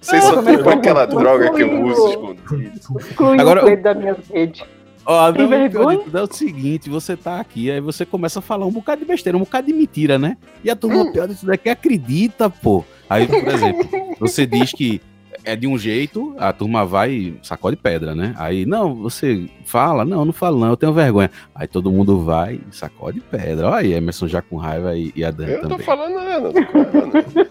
Vocês 0.00 0.22
é 0.24 0.28
tipo 0.42 0.62
que- 0.64 0.68
aquela 0.68 1.06
droga 1.06 1.50
que 1.52 1.62
eu 1.62 1.82
uso 1.82 2.08
escondido. 2.10 2.78
Exclui 2.98 3.40
Agora- 3.40 3.60
o 3.60 3.64
Cleiton 3.64 3.82
das 3.82 3.96
minhas 3.96 4.16
redes. 4.32 4.62
Ó, 5.06 5.32
Tem 5.32 5.42
não, 5.42 5.48
vergonha? 5.50 6.00
é 6.12 6.22
o 6.22 6.32
seguinte, 6.32 6.88
você 6.88 7.16
tá 7.16 7.38
aqui, 7.40 7.70
aí 7.70 7.80
você 7.80 8.06
começa 8.06 8.38
a 8.38 8.42
falar 8.42 8.64
um 8.66 8.72
bocado 8.72 9.00
de 9.00 9.06
besteira, 9.06 9.36
um 9.36 9.40
bocado 9.40 9.66
de 9.66 9.72
mentira, 9.72 10.18
né? 10.18 10.36
E 10.62 10.70
a 10.70 10.76
turma, 10.76 11.02
o 11.02 11.12
pior 11.12 11.28
disso 11.28 11.44
daqui, 11.46 11.68
acredita, 11.68 12.48
pô. 12.48 12.84
Aí, 13.08 13.26
por 13.26 13.46
exemplo, 13.48 13.86
você 14.18 14.46
diz 14.46 14.72
que 14.72 15.00
é 15.46 15.54
de 15.54 15.66
um 15.66 15.76
jeito, 15.76 16.34
a 16.38 16.54
turma 16.54 16.86
vai 16.86 17.10
e 17.12 17.38
sacode 17.42 17.76
pedra, 17.76 18.14
né? 18.14 18.34
Aí, 18.38 18.64
não, 18.64 18.94
você 18.94 19.46
fala, 19.66 20.02
não, 20.02 20.24
não 20.24 20.32
falo 20.32 20.58
não, 20.58 20.68
eu 20.70 20.76
tenho 20.76 20.92
vergonha. 20.94 21.30
Aí 21.54 21.66
todo 21.68 21.92
mundo 21.92 22.20
vai 22.24 22.54
e 22.70 22.74
sacode 22.74 23.20
pedra. 23.20 23.68
Olha 23.68 23.76
aí, 23.80 23.92
Emerson 23.92 24.26
já 24.26 24.40
com 24.40 24.56
raiva 24.56 24.96
e, 24.96 25.12
e 25.14 25.22
a 25.22 25.30
Dani 25.30 25.52
Eu 25.52 25.56
não 25.56 25.62
tô 25.64 25.68
também. 25.70 25.86
falando 25.86 26.14
nada, 26.14 26.40
não 26.40 26.52
tô 26.52 26.62
falando 26.72 27.12
nada. 27.12 27.48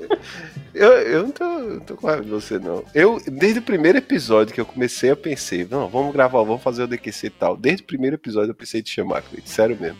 Eu, 0.74 0.90
eu 0.92 1.24
não 1.24 1.30
tô, 1.32 1.43
não 1.64 1.80
tô 1.80 1.96
com 1.96 2.08
raiva 2.08 2.24
de 2.24 2.30
você, 2.30 2.60
não. 2.60 2.84
Eu, 2.94 3.22
desde 3.26 3.60
o 3.60 3.62
primeiro 3.62 3.98
episódio 3.98 4.54
que 4.54 4.62
eu 4.62 4.66
comecei 4.66 5.10
a 5.12 5.16
pensar, 5.16 5.66
não, 5.70 5.88
vamos 5.88 6.14
gravar, 6.14 6.44
vamos 6.44 6.62
fazer 6.62 6.84
o 6.84 6.88
DQC 6.88 7.28
e 7.28 7.30
tal. 7.30 7.58
Desde 7.58 7.84
o 7.84 7.86
primeiro 7.86 8.16
episódio 8.16 8.52
eu 8.52 8.56
pensei 8.56 8.80
em 8.80 8.84
te 8.84 8.92
chamar, 8.92 9.22
Cleiton, 9.22 9.48
sério 9.48 9.78
mesmo. 9.80 9.98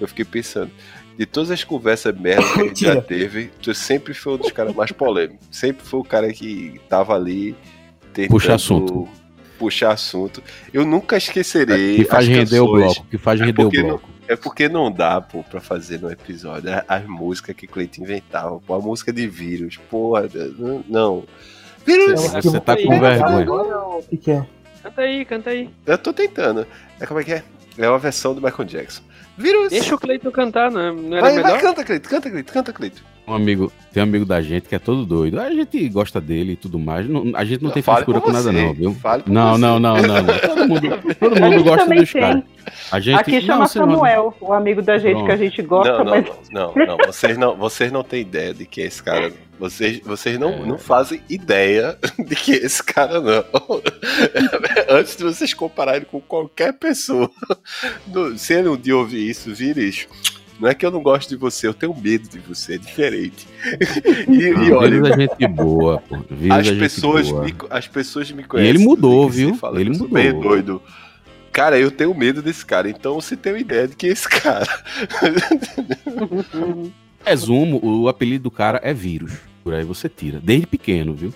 Eu 0.00 0.06
fiquei 0.06 0.24
pensando, 0.24 0.70
de 1.18 1.26
todas 1.26 1.50
as 1.50 1.64
conversas 1.64 2.16
merda 2.18 2.44
que 2.54 2.60
a 2.60 2.64
gente 2.64 2.84
já 2.84 3.00
teve, 3.02 3.50
tu 3.60 3.74
sempre 3.74 4.14
foi 4.14 4.34
um 4.34 4.36
dos 4.38 4.52
caras 4.52 4.74
mais 4.74 4.92
polêmicos. 4.92 5.46
Sempre 5.50 5.84
foi 5.84 5.98
o 6.00 6.04
cara 6.04 6.32
que 6.32 6.80
tava 6.88 7.14
ali 7.14 7.56
tentando 8.12 8.30
Puxa 8.30 8.54
assunto. 8.54 9.08
Puxar 9.58 9.92
assunto. 9.92 10.40
Eu 10.72 10.86
nunca 10.86 11.16
esquecerei. 11.16 11.96
Que 11.96 12.04
faz 12.04 12.24
as 12.24 12.30
render 12.30 12.60
o 12.60 12.66
canções. 12.66 12.94
bloco. 12.94 13.06
Que 13.10 13.18
faz 13.18 13.40
É 13.40 13.44
render 13.44 13.62
o 13.62 13.64
porque 13.64 13.82
bloco. 13.82 14.17
É 14.28 14.36
porque 14.36 14.68
não 14.68 14.92
dá, 14.92 15.20
pô, 15.20 15.42
pra 15.42 15.58
fazer 15.60 16.00
no 16.00 16.10
episódio 16.10 16.70
as 16.86 17.04
músicas 17.06 17.56
que 17.56 17.66
Cleiton 17.66 18.02
inventava. 18.02 18.60
Pô, 18.60 18.74
a 18.74 18.78
música 18.78 19.10
de 19.12 19.26
vírus, 19.26 19.78
porra, 19.90 20.28
não. 20.58 20.84
não. 20.86 21.24
Vírus! 21.84 22.20
Você 22.20 22.60
tá 22.60 22.76
com 22.76 22.88
Canta 22.90 23.08
aí, 23.08 23.08
vergonha. 23.36 23.78
O 23.78 24.02
que, 24.02 24.16
que 24.18 24.30
é? 24.30 24.46
Canta 24.82 25.00
aí, 25.00 25.24
canta 25.24 25.50
aí. 25.50 25.70
Eu 25.86 25.96
tô 25.96 26.12
tentando. 26.12 26.66
É 27.00 27.06
como 27.06 27.20
é 27.20 27.24
que 27.24 27.32
é? 27.32 27.42
É 27.78 27.88
uma 27.88 27.98
versão 27.98 28.34
do 28.34 28.42
Michael 28.42 28.64
Jackson. 28.68 29.02
Vírus! 29.38 29.70
Deixa 29.70 29.94
o 29.94 29.98
Cleiton 29.98 30.30
cantar, 30.30 30.70
não, 30.70 30.80
é- 30.80 30.92
não 30.92 31.16
era 31.16 31.20
Vai, 31.22 31.34
melhor? 31.36 31.50
vai, 31.52 31.60
canta, 31.60 31.84
Cleiton, 31.84 32.08
canta, 32.10 32.30
Cleiton, 32.30 32.52
canta, 32.52 32.72
Cleiton. 32.72 33.02
Um 33.28 33.34
amigo, 33.34 33.72
tem 33.92 34.02
um 34.02 34.06
amigo 34.06 34.24
da 34.24 34.40
gente 34.40 34.68
que 34.68 34.74
é 34.74 34.78
todo 34.78 35.04
doido. 35.04 35.38
A 35.40 35.50
gente 35.50 35.88
gosta 35.88 36.20
dele 36.20 36.52
e 36.52 36.56
tudo 36.56 36.78
mais. 36.78 37.08
Não- 37.08 37.32
a 37.34 37.44
gente 37.44 37.62
não 37.62 37.70
tem 37.70 37.82
frescura 37.82 38.20
com 38.20 38.32
nada, 38.32 38.50
não, 38.52 38.72
viu? 38.74 38.96
Não, 39.26 39.52
você. 39.54 39.60
não, 39.60 39.78
não, 39.78 39.78
não, 39.78 39.96
não. 40.22 40.38
Todo 40.38 40.68
mundo, 40.68 40.80
todo 41.20 41.36
A 41.36 41.40
mundo 41.40 41.52
gente 41.52 41.62
gosta 41.64 41.82
também 41.84 41.98
dos 42.00 42.12
tem. 42.12 42.20
caras. 42.22 42.42
A 42.90 43.00
gente 43.00 43.20
Aqui 43.20 43.40
chama 43.40 43.58
não, 43.60 43.66
você 43.66 43.78
não- 43.78 43.90
Samuel, 43.92 44.36
o 44.40 44.52
amigo 44.52 44.82
da 44.82 44.98
gente 44.98 45.24
que 45.24 45.30
a 45.32 45.36
gente 45.36 45.62
gosta, 45.62 45.92
Não, 45.98 46.04
não, 46.04 46.10
mas. 46.12 46.26
não, 46.50 46.74
não, 46.74 46.86
não. 46.86 46.96
Vocês 47.06 47.38
não, 47.38 47.56
vocês 47.56 47.90
não 47.92 48.02
têm 48.02 48.20
ideia 48.20 48.52
de 48.54 48.66
que 48.66 48.82
é 48.82 48.86
esse 48.86 49.02
cara. 49.02 49.32
Vocês, 49.58 50.00
vocês 50.04 50.38
não, 50.38 50.64
não 50.64 50.78
fazem 50.78 51.20
ideia 51.28 51.98
de 52.18 52.36
que 52.36 52.52
é 52.52 52.56
esse 52.64 52.82
cara, 52.82 53.20
não. 53.20 53.44
Antes 54.88 55.16
de 55.16 55.24
vocês 55.24 55.52
compararem 55.54 56.02
com 56.10 56.20
qualquer 56.20 56.72
pessoa. 56.74 57.30
Se 58.36 58.54
ele 58.54 58.68
um 58.68 58.76
dia 58.76 58.96
ouvir 58.96 59.28
isso, 59.28 59.52
vira 59.54 59.80
isso. 59.80 60.06
Não 60.60 60.68
é 60.68 60.74
que 60.74 60.84
eu 60.84 60.90
não 60.90 61.02
gosto 61.02 61.28
de 61.28 61.36
você, 61.36 61.66
eu 61.68 61.74
tenho 61.74 61.94
medo 61.94 62.28
de 62.28 62.38
você, 62.40 62.74
é 62.74 62.78
diferente. 62.78 63.46
E, 64.28 64.42
e 64.42 64.50
Não, 64.70 64.76
olha, 64.78 64.90
Vírus 65.00 65.10
é 65.10 65.16
gente 65.20 65.46
boa, 65.48 65.98
pô. 66.08 66.16
As 66.50 66.58
é 66.58 66.62
gente 66.70 66.78
pessoas, 66.80 67.30
boa. 67.30 67.44
me, 67.44 67.54
as 67.70 67.86
pessoas 67.88 68.30
me 68.32 68.42
E 68.42 68.44
conhecem. 68.44 68.74
ele 68.74 68.84
mudou, 68.84 69.28
viu? 69.28 69.54
fala, 69.54 69.80
Ele 69.80 69.90
mudou. 69.90 70.08
meio 70.08 70.40
doido. 70.40 70.82
Cara, 71.52 71.78
eu 71.78 71.90
tenho 71.90 72.14
medo 72.14 72.42
desse 72.42 72.64
cara, 72.64 72.88
então 72.90 73.14
você 73.20 73.36
tem 73.36 73.52
uma 73.52 73.58
ideia 73.58 73.88
de 73.88 73.96
que 73.96 74.06
é 74.06 74.10
esse 74.10 74.28
cara. 74.28 74.68
Resumo, 77.24 77.80
o 77.82 78.08
apelido 78.08 78.44
do 78.44 78.50
cara 78.50 78.80
é 78.82 78.92
vírus. 78.94 79.32
Por 79.64 79.74
aí 79.74 79.84
você 79.84 80.08
tira. 80.08 80.40
Desde 80.42 80.66
pequeno, 80.66 81.14
viu? 81.14 81.32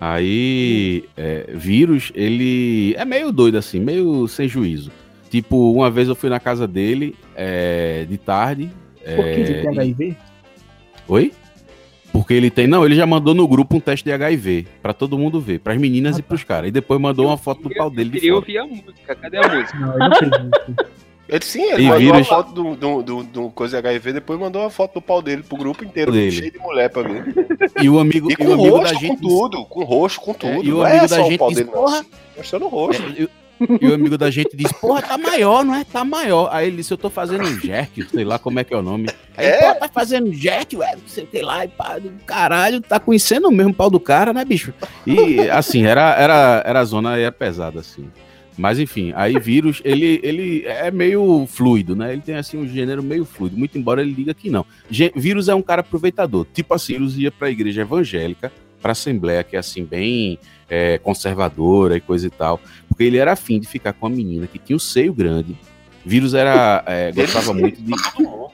Aí, 0.00 1.04
é, 1.16 1.50
vírus, 1.54 2.10
ele 2.14 2.94
é 2.96 3.04
meio 3.04 3.30
doido 3.30 3.58
assim, 3.58 3.78
meio 3.80 4.26
sem 4.28 4.48
juízo. 4.48 4.90
Tipo, 5.30 5.72
uma 5.72 5.90
vez 5.90 6.08
eu 6.08 6.14
fui 6.16 6.28
na 6.28 6.40
casa 6.40 6.66
dele, 6.66 7.14
é, 7.36 8.04
de 8.08 8.18
tarde. 8.18 8.68
é, 9.04 9.14
Por 9.16 9.24
que 9.24 9.30
ele 9.30 9.54
tem 9.54 9.64
e- 9.64 9.68
HIV? 9.68 10.16
Oi? 11.08 11.32
Porque 12.12 12.34
ele 12.34 12.50
tem. 12.50 12.66
Não, 12.66 12.84
ele 12.84 12.96
já 12.96 13.06
mandou 13.06 13.32
no 13.34 13.46
grupo 13.46 13.76
um 13.76 13.80
teste 13.80 14.04
de 14.04 14.12
HIV. 14.12 14.66
Pra 14.82 14.92
todo 14.92 15.16
mundo 15.16 15.40
ver. 15.40 15.60
Pras 15.60 15.78
meninas 15.78 16.18
e 16.18 16.22
pros 16.22 16.42
caras. 16.42 16.68
E 16.68 16.72
depois 16.72 17.00
mandou 17.00 17.26
uma 17.26 17.36
foto 17.38 17.62
do 17.62 17.70
pau 17.74 17.88
dele 17.88 18.10
de 18.10 18.16
Queria 18.18 18.32
fora. 18.32 18.40
ouvir 18.40 18.58
a 18.58 18.66
música, 18.66 19.14
cadê 19.14 19.38
a 19.38 19.48
música? 19.48 19.78
Não, 19.78 19.92
eu 19.92 19.98
não. 19.98 20.50
Ele 21.30 21.44
sim, 21.44 21.62
ele 21.62 21.82
E 21.82 21.84
mandou 21.84 22.00
vírus- 22.00 22.16
uma 22.16 22.24
foto 22.24 22.52
do, 22.52 22.74
do, 22.74 23.02
do, 23.04 23.22
do 23.22 23.50
coisa 23.50 23.78
HIV, 23.78 24.14
depois 24.14 24.36
mandou 24.40 24.62
uma 24.62 24.70
foto 24.70 24.94
do 24.94 25.00
pau 25.00 25.22
dele 25.22 25.44
pro 25.44 25.56
grupo 25.56 25.84
inteiro, 25.84 26.10
Dele. 26.10 26.32
cheio 26.32 26.50
de 26.50 26.58
mulher 26.58 26.90
pra 26.90 27.02
ver. 27.02 27.22
E 27.80 27.88
o 27.88 28.00
amigo, 28.00 28.28
E 28.28 28.32
e 28.32 28.36
com 28.36 28.48
o 28.48 28.52
amigo 28.54 28.70
da 28.72 28.78
rosto, 28.80 28.94
com 28.94 29.00
gente. 29.00 29.20
tudo, 29.20 29.64
com 29.66 29.84
rosto, 29.84 30.20
com 30.22 30.34
tudo. 30.34 30.64
e 30.64 30.72
o 30.72 30.78
não 30.78 30.82
amigo 30.84 31.04
é 31.04 31.06
da 31.06 31.08
só 31.16 31.22
o 31.24 31.28
gente 31.30 31.38
pau 31.38 31.48
disse, 31.50 31.60
dele, 31.62 31.72
não. 31.72 31.82
"Porra." 31.84 32.04
Mostrando 32.36 32.64
o 32.64 32.68
rosto. 32.68 33.02
É, 33.04 33.22
e, 33.22 33.28
e 33.80 33.86
o 33.86 33.94
amigo 33.94 34.16
da 34.16 34.30
gente 34.30 34.56
disse, 34.56 34.74
porra, 34.74 35.02
tá 35.02 35.18
maior, 35.18 35.64
não 35.64 35.74
é? 35.74 35.84
Tá 35.84 36.04
maior. 36.04 36.48
Aí 36.52 36.66
ele 36.68 36.78
disse, 36.78 36.92
eu 36.92 36.98
tô 36.98 37.10
fazendo 37.10 37.44
um 37.44 37.60
jerk, 37.60 38.02
sei 38.10 38.24
lá 38.24 38.38
como 38.38 38.58
é 38.60 38.64
que 38.64 38.72
é 38.72 38.76
o 38.76 38.82
nome. 38.82 39.08
Aí, 39.36 39.46
É? 39.46 39.74
tá 39.74 39.88
fazendo 39.88 40.32
jerk, 40.32 40.76
ué, 40.76 40.96
sei 41.06 41.42
lá, 41.42 41.64
e 41.64 41.68
pá, 41.68 41.98
caralho, 42.26 42.80
tá 42.80 42.98
conhecendo 43.00 43.48
o 43.48 43.52
mesmo 43.52 43.74
pau 43.74 43.90
do 43.90 44.00
cara, 44.00 44.32
né, 44.32 44.44
bicho? 44.44 44.72
E, 45.06 45.40
assim, 45.50 45.84
era, 45.84 46.14
era, 46.14 46.62
era 46.64 46.80
a 46.80 46.84
zona, 46.84 47.16
era 47.18 47.32
pesada, 47.32 47.80
assim. 47.80 48.10
Mas, 48.58 48.78
enfim, 48.78 49.12
aí 49.16 49.38
vírus, 49.38 49.80
ele, 49.84 50.20
ele 50.22 50.64
é 50.66 50.90
meio 50.90 51.46
fluido, 51.48 51.96
né? 51.96 52.12
Ele 52.12 52.20
tem, 52.20 52.34
assim, 52.34 52.58
um 52.58 52.68
gênero 52.68 53.02
meio 53.02 53.24
fluido, 53.24 53.56
muito 53.56 53.78
embora 53.78 54.02
ele 54.02 54.12
diga 54.12 54.34
que 54.34 54.50
não. 54.50 54.66
Gê- 54.90 55.12
vírus 55.16 55.48
é 55.48 55.54
um 55.54 55.62
cara 55.62 55.80
aproveitador. 55.80 56.46
Tipo 56.52 56.74
assim, 56.74 56.92
vírus 56.94 57.16
ia 57.16 57.30
pra 57.30 57.48
igreja 57.50 57.82
evangélica, 57.82 58.52
pra 58.82 58.92
assembleia, 58.92 59.42
que 59.42 59.56
é, 59.56 59.58
assim, 59.58 59.82
bem 59.84 60.38
é, 60.68 60.98
conservadora 60.98 61.96
e 61.96 62.00
coisa 62.00 62.26
e 62.26 62.30
tal. 62.30 62.60
Porque 63.00 63.08
ele 63.08 63.16
era 63.16 63.32
afim 63.32 63.58
de 63.58 63.66
ficar 63.66 63.94
com 63.94 64.06
uma 64.06 64.14
menina 64.14 64.46
que 64.46 64.58
tinha 64.58 64.76
um 64.76 64.78
seio 64.78 65.14
grande. 65.14 65.56
Vírus 66.04 66.34
era. 66.34 66.84
é, 66.86 67.10
gostava 67.10 67.54
muito 67.54 67.80
de. 67.80 67.94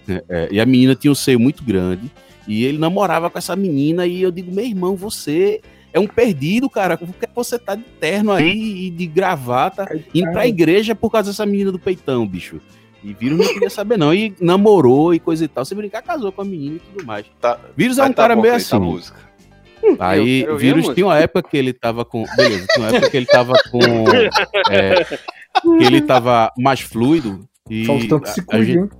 é, 0.08 0.24
é, 0.28 0.48
e 0.52 0.60
a 0.60 0.64
menina 0.64 0.94
tinha 0.94 1.10
um 1.10 1.16
seio 1.16 1.40
muito 1.40 1.64
grande. 1.64 2.08
E 2.46 2.64
ele 2.64 2.78
namorava 2.78 3.28
com 3.28 3.36
essa 3.38 3.56
menina. 3.56 4.06
E 4.06 4.22
eu 4.22 4.30
digo, 4.30 4.54
meu 4.54 4.64
irmão, 4.64 4.94
você 4.94 5.60
é 5.92 5.98
um 5.98 6.06
perdido, 6.06 6.70
cara. 6.70 6.96
Por 6.96 7.08
que 7.08 7.26
você 7.34 7.58
tá 7.58 7.74
de 7.74 7.82
terno 7.98 8.30
aí 8.30 8.86
e 8.86 8.90
de 8.90 9.04
gravata, 9.08 9.84
indo 10.14 10.30
pra 10.30 10.46
igreja 10.46 10.94
por 10.94 11.10
causa 11.10 11.32
dessa 11.32 11.44
menina 11.44 11.72
do 11.72 11.78
peitão, 11.80 12.24
bicho? 12.24 12.60
E 13.02 13.14
Vírus 13.14 13.38
não 13.40 13.52
queria 13.52 13.68
saber, 13.68 13.98
não. 13.98 14.14
E 14.14 14.32
namorou 14.40 15.12
e 15.12 15.18
coisa 15.18 15.44
e 15.44 15.48
tal. 15.48 15.64
Se 15.64 15.74
brincar, 15.74 16.02
casou 16.02 16.30
com 16.30 16.42
a 16.42 16.44
menina 16.44 16.76
e 16.76 16.78
tudo 16.78 17.04
mais. 17.04 17.26
Tá, 17.40 17.58
Vírus 17.76 17.98
é 17.98 18.04
um 18.04 18.08
tá 18.10 18.14
cara 18.14 18.36
meio 18.36 18.54
a 18.54 18.58
assim. 18.58 18.78
música. 18.78 19.25
Aí, 20.00 20.42
Eu 20.42 20.54
a 20.54 20.58
Vírus 20.58 20.88
tinha 20.94 21.06
uma 21.06 21.18
época 21.18 21.48
que 21.48 21.56
ele 21.56 21.72
tava 21.72 22.04
com. 22.04 22.24
Beleza, 22.36 22.66
tinha 22.72 22.86
uma 22.86 22.96
época 22.96 23.10
que 23.10 23.16
ele 23.16 23.26
tava 23.26 23.52
com. 23.70 23.80
é, 24.70 25.04
que 25.04 25.84
ele 25.84 26.00
tava 26.02 26.52
mais 26.58 26.80
fluido. 26.80 27.46
E 27.70 27.84
Faustão 27.84 28.20
que 28.20 28.30
se 28.30 28.44
cuide, 28.44 28.72
gente-? 28.74 28.94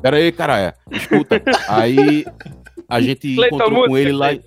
Pera 0.00 0.16
aí, 0.16 0.32
caralho. 0.32 0.72
Escuta. 0.90 1.40
Aí 1.68 2.24
a 2.88 3.00
gente 3.00 3.34
Cleiton, 3.34 3.56
encontrou 3.56 3.86
com 3.86 3.98
ele 3.98 4.12
lá. 4.12 4.32
em- 4.34 4.42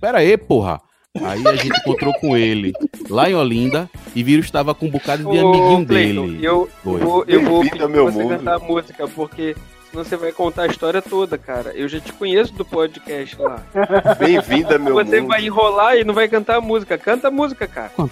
Pera 0.00 0.18
aí, 0.18 0.36
porra. 0.36 0.80
Aí 1.20 1.46
a 1.46 1.56
gente 1.56 1.76
encontrou 1.78 2.12
com 2.14 2.36
ele 2.36 2.72
lá 3.10 3.28
em 3.28 3.34
Olinda 3.34 3.88
e 4.14 4.22
Vírus 4.22 4.50
tava 4.50 4.74
com 4.74 4.86
um 4.86 4.90
bocado 4.90 5.22
de 5.30 5.38
Ô, 5.38 5.48
amiguinho 5.52 5.86
Cleiton, 5.86 6.26
dele. 6.26 6.46
eu, 6.46 6.68
vou, 6.82 7.24
eu 7.28 7.42
vou 7.42 7.60
pedir 7.62 7.76
pra 7.76 7.86
você 8.02 8.22
mundo. 8.22 8.38
cantar 8.38 8.54
a 8.56 8.58
música, 8.58 9.06
porque 9.08 9.54
você 9.92 10.16
vai 10.16 10.32
contar 10.32 10.62
a 10.62 10.66
história 10.66 11.00
toda, 11.02 11.36
cara. 11.38 11.72
Eu 11.74 11.88
já 11.88 12.00
te 12.00 12.12
conheço 12.12 12.52
do 12.54 12.64
podcast 12.64 13.36
lá. 13.40 13.62
Bem-vinda, 14.18 14.78
meu 14.78 14.94
você 14.94 15.20
mundo. 15.20 15.28
vai 15.28 15.44
enrolar 15.44 15.96
e 15.96 16.04
não 16.04 16.14
vai 16.14 16.28
cantar 16.28 16.56
a 16.56 16.60
música. 16.60 16.96
Canta 16.98 17.28
a 17.28 17.30
música, 17.30 17.66
cara. 17.66 17.90
Eu 17.98 18.10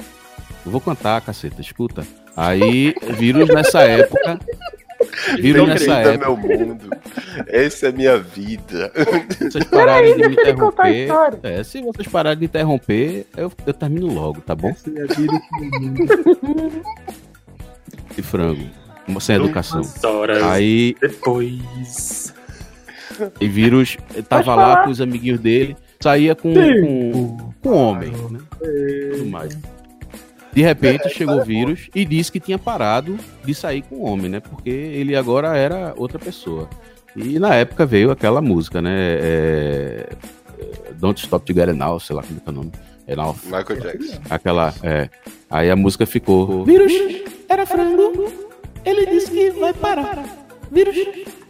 vou 0.65 0.81
cantar, 0.81 1.21
caceta, 1.23 1.61
escuta. 1.61 2.07
Aí, 2.37 2.95
Vírus 3.17 3.49
nessa 3.49 3.81
época. 3.83 4.39
Vírus 5.41 5.67
nessa 5.67 5.95
época. 5.95 6.19
meu 6.29 6.37
mundo. 6.37 6.91
Essa 7.47 7.89
é 7.89 7.93
minha 7.93 8.19
vida. 8.19 8.93
vocês 9.41 9.65
pararem 9.65 10.17
de 10.17 10.29
me 10.29 10.35
interromper. 10.35 11.09
É, 11.43 11.65
se 11.65 11.81
vocês 11.81 12.07
pararem 12.07 12.39
de 12.39 12.45
interromper, 12.45 13.27
eu, 13.37 13.51
eu 13.67 13.73
termino 13.73 14.13
logo, 14.13 14.41
tá 14.43 14.55
bom? 14.55 14.69
Essa 14.69 14.91
é 14.91 15.03
a 15.03 15.07
vida 15.15 15.41
E 18.17 18.23
frango. 18.23 18.69
Sem 19.19 19.37
educação. 19.37 19.81
Duas 19.81 20.05
horas 20.05 20.43
Aí, 20.43 20.95
depois. 21.01 22.35
e 23.41 23.49
vírus 23.49 23.97
tava 24.29 24.55
lá 24.55 24.85
com 24.85 24.91
os 24.91 25.01
amiguinhos 25.01 25.41
dele, 25.41 25.77
saía 25.99 26.35
com, 26.35 26.53
com, 26.55 27.53
com 27.63 27.71
homem, 27.71 28.13
né? 28.31 28.41
Tudo 29.13 29.27
mais. 29.27 29.59
De 30.53 30.63
repente 30.63 31.09
chegou 31.11 31.41
o 31.41 31.45
vírus 31.45 31.89
e 31.95 32.05
disse 32.05 32.31
que 32.31 32.41
tinha 32.41 32.59
parado 32.59 33.19
de 33.45 33.55
sair 33.55 33.83
com 33.83 34.03
homem, 34.03 34.29
né? 34.29 34.41
Porque 34.41 34.71
ele 34.71 35.15
agora 35.15 35.57
era 35.57 35.95
outra 35.97 36.19
pessoa. 36.19 36.69
E 37.17 37.39
na 37.39 37.55
época 37.55 37.87
veio 37.87 38.11
aquela 38.11 38.41
música, 38.41 38.83
né? 38.83 38.97
É... 39.21 40.07
é, 40.59 40.93
Don't 40.95 41.21
Stop 41.21 41.47
to 41.47 41.55
Get 41.55 41.75
Now, 41.75 41.99
sei 42.01 42.17
lá 42.17 42.23
como 42.23 42.39
é 42.39 42.41
que 42.41 42.49
é 42.49 42.53
o 42.53 42.55
nome. 42.55 42.73
É 43.07 43.17
now. 43.17 43.37
Michael 43.45 43.81
Jackson. 43.81 44.21
Aquela, 44.29 44.75
é. 44.83 45.09
Aí 45.51 45.71
a 45.71 45.77
música 45.77 46.07
ficou. 46.07 46.65
Vírus 46.65 46.93
era 47.49 47.67
frango, 47.67 48.33
ele 48.85 49.07
disse 49.07 49.31
que 49.31 49.51
vai 49.51 49.73
parar. 49.73 50.25
Vírus 50.71 50.97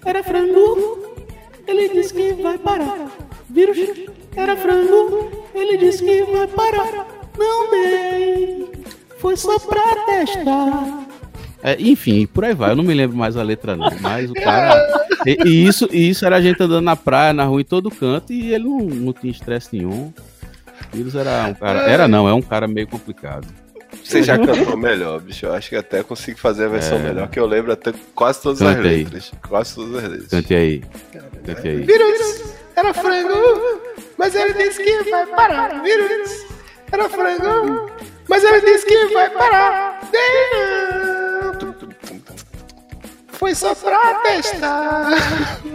era 0.05 0.23
frango, 0.23 1.15
ele 1.67 1.89
disse 1.91 2.15
que 2.15 2.33
vai 2.35 2.59
parar. 2.59 3.11
Vírus 3.49 3.79
era 4.37 4.57
frango, 4.57 5.31
ele 5.55 5.77
disse 5.77 6.05
que 6.05 6.23
vai 6.25 6.47
parar. 6.47 7.07
Não 7.39 7.71
dei, 7.71 8.73
foi 9.19 9.37
só 9.37 9.59
pra 9.59 9.83
testar. 10.07 11.07
É, 11.63 11.77
enfim, 11.79 12.27
por 12.27 12.45
aí 12.45 12.55
vai. 12.55 12.71
Eu 12.71 12.77
não 12.77 12.85
me 12.85 12.95
lembro 12.95 13.17
mais 13.17 13.37
a 13.37 13.43
letra, 13.43 13.77
não. 13.77 13.91
Mas 14.01 14.31
o 14.31 14.35
cara. 14.35 15.07
E, 15.27 15.37
e 15.45 15.67
isso, 15.67 15.89
e 15.93 16.09
isso 16.09 16.25
era 16.25 16.37
a 16.37 16.41
gente 16.41 16.63
andando 16.63 16.85
na 16.85 16.97
praia, 16.97 17.33
na 17.33 17.45
rua, 17.45 17.61
em 17.61 17.65
todo 17.65 17.91
canto, 17.91 18.33
e 18.33 18.55
ele 18.55 18.65
não, 18.65 18.79
não 18.79 19.13
tinha 19.13 19.31
estresse 19.31 19.77
nenhum. 19.77 20.13
Vírus 20.93 21.15
era 21.15 21.47
um 21.49 21.55
cara. 21.55 21.81
Era 21.81 22.09
não, 22.09 22.27
é 22.27 22.33
um 22.33 22.41
cara 22.41 22.67
meio 22.67 22.87
complicado. 22.87 23.47
Você 24.11 24.23
já 24.23 24.37
cantou 24.39 24.77
melhor, 24.77 25.21
bicho. 25.21 25.47
Eu 25.47 25.53
acho 25.53 25.69
que 25.69 25.77
até 25.77 26.03
consigo 26.03 26.39
fazer 26.39 26.65
a 26.65 26.69
versão 26.69 26.99
É. 26.99 27.03
melhor, 27.03 27.29
que 27.29 27.39
eu 27.39 27.47
lembro 27.47 27.73
até 27.73 27.93
quase 28.15 28.43
todas 28.43 28.59
Canta 28.59 28.81
as 28.81 28.87
aí. 28.87 29.05
letras. 29.05 29.33
Quase 29.49 29.75
todas 29.75 30.05
as 30.05 30.11
letras. 30.11 30.29
Cante 30.29 30.55
aí. 30.55 30.85
Cante 31.47 31.69
aí. 31.69 31.77
Vírus 31.83 32.43
era 32.77 32.93
frango, 32.95 33.81
Mas 34.19 34.35
ele 34.35 34.53
disse 34.55 34.83
que 34.83 35.11
vai 35.11 35.27
parar. 35.27 35.83
Vírus 35.83 36.45
era 36.93 37.09
frango. 37.09 37.91
Mas 38.29 38.45
ele 38.45 38.61
disse 38.61 38.85
que 38.87 39.07
vai 39.15 39.31
parar. 39.31 40.01
Foi 43.29 43.55
só 43.55 43.75
pra 43.75 44.15
testar. 44.21 45.11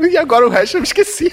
E 0.10 0.18
agora 0.18 0.46
o 0.46 0.50
resto 0.50 0.78
eu 0.78 0.84
esqueci. 0.84 1.32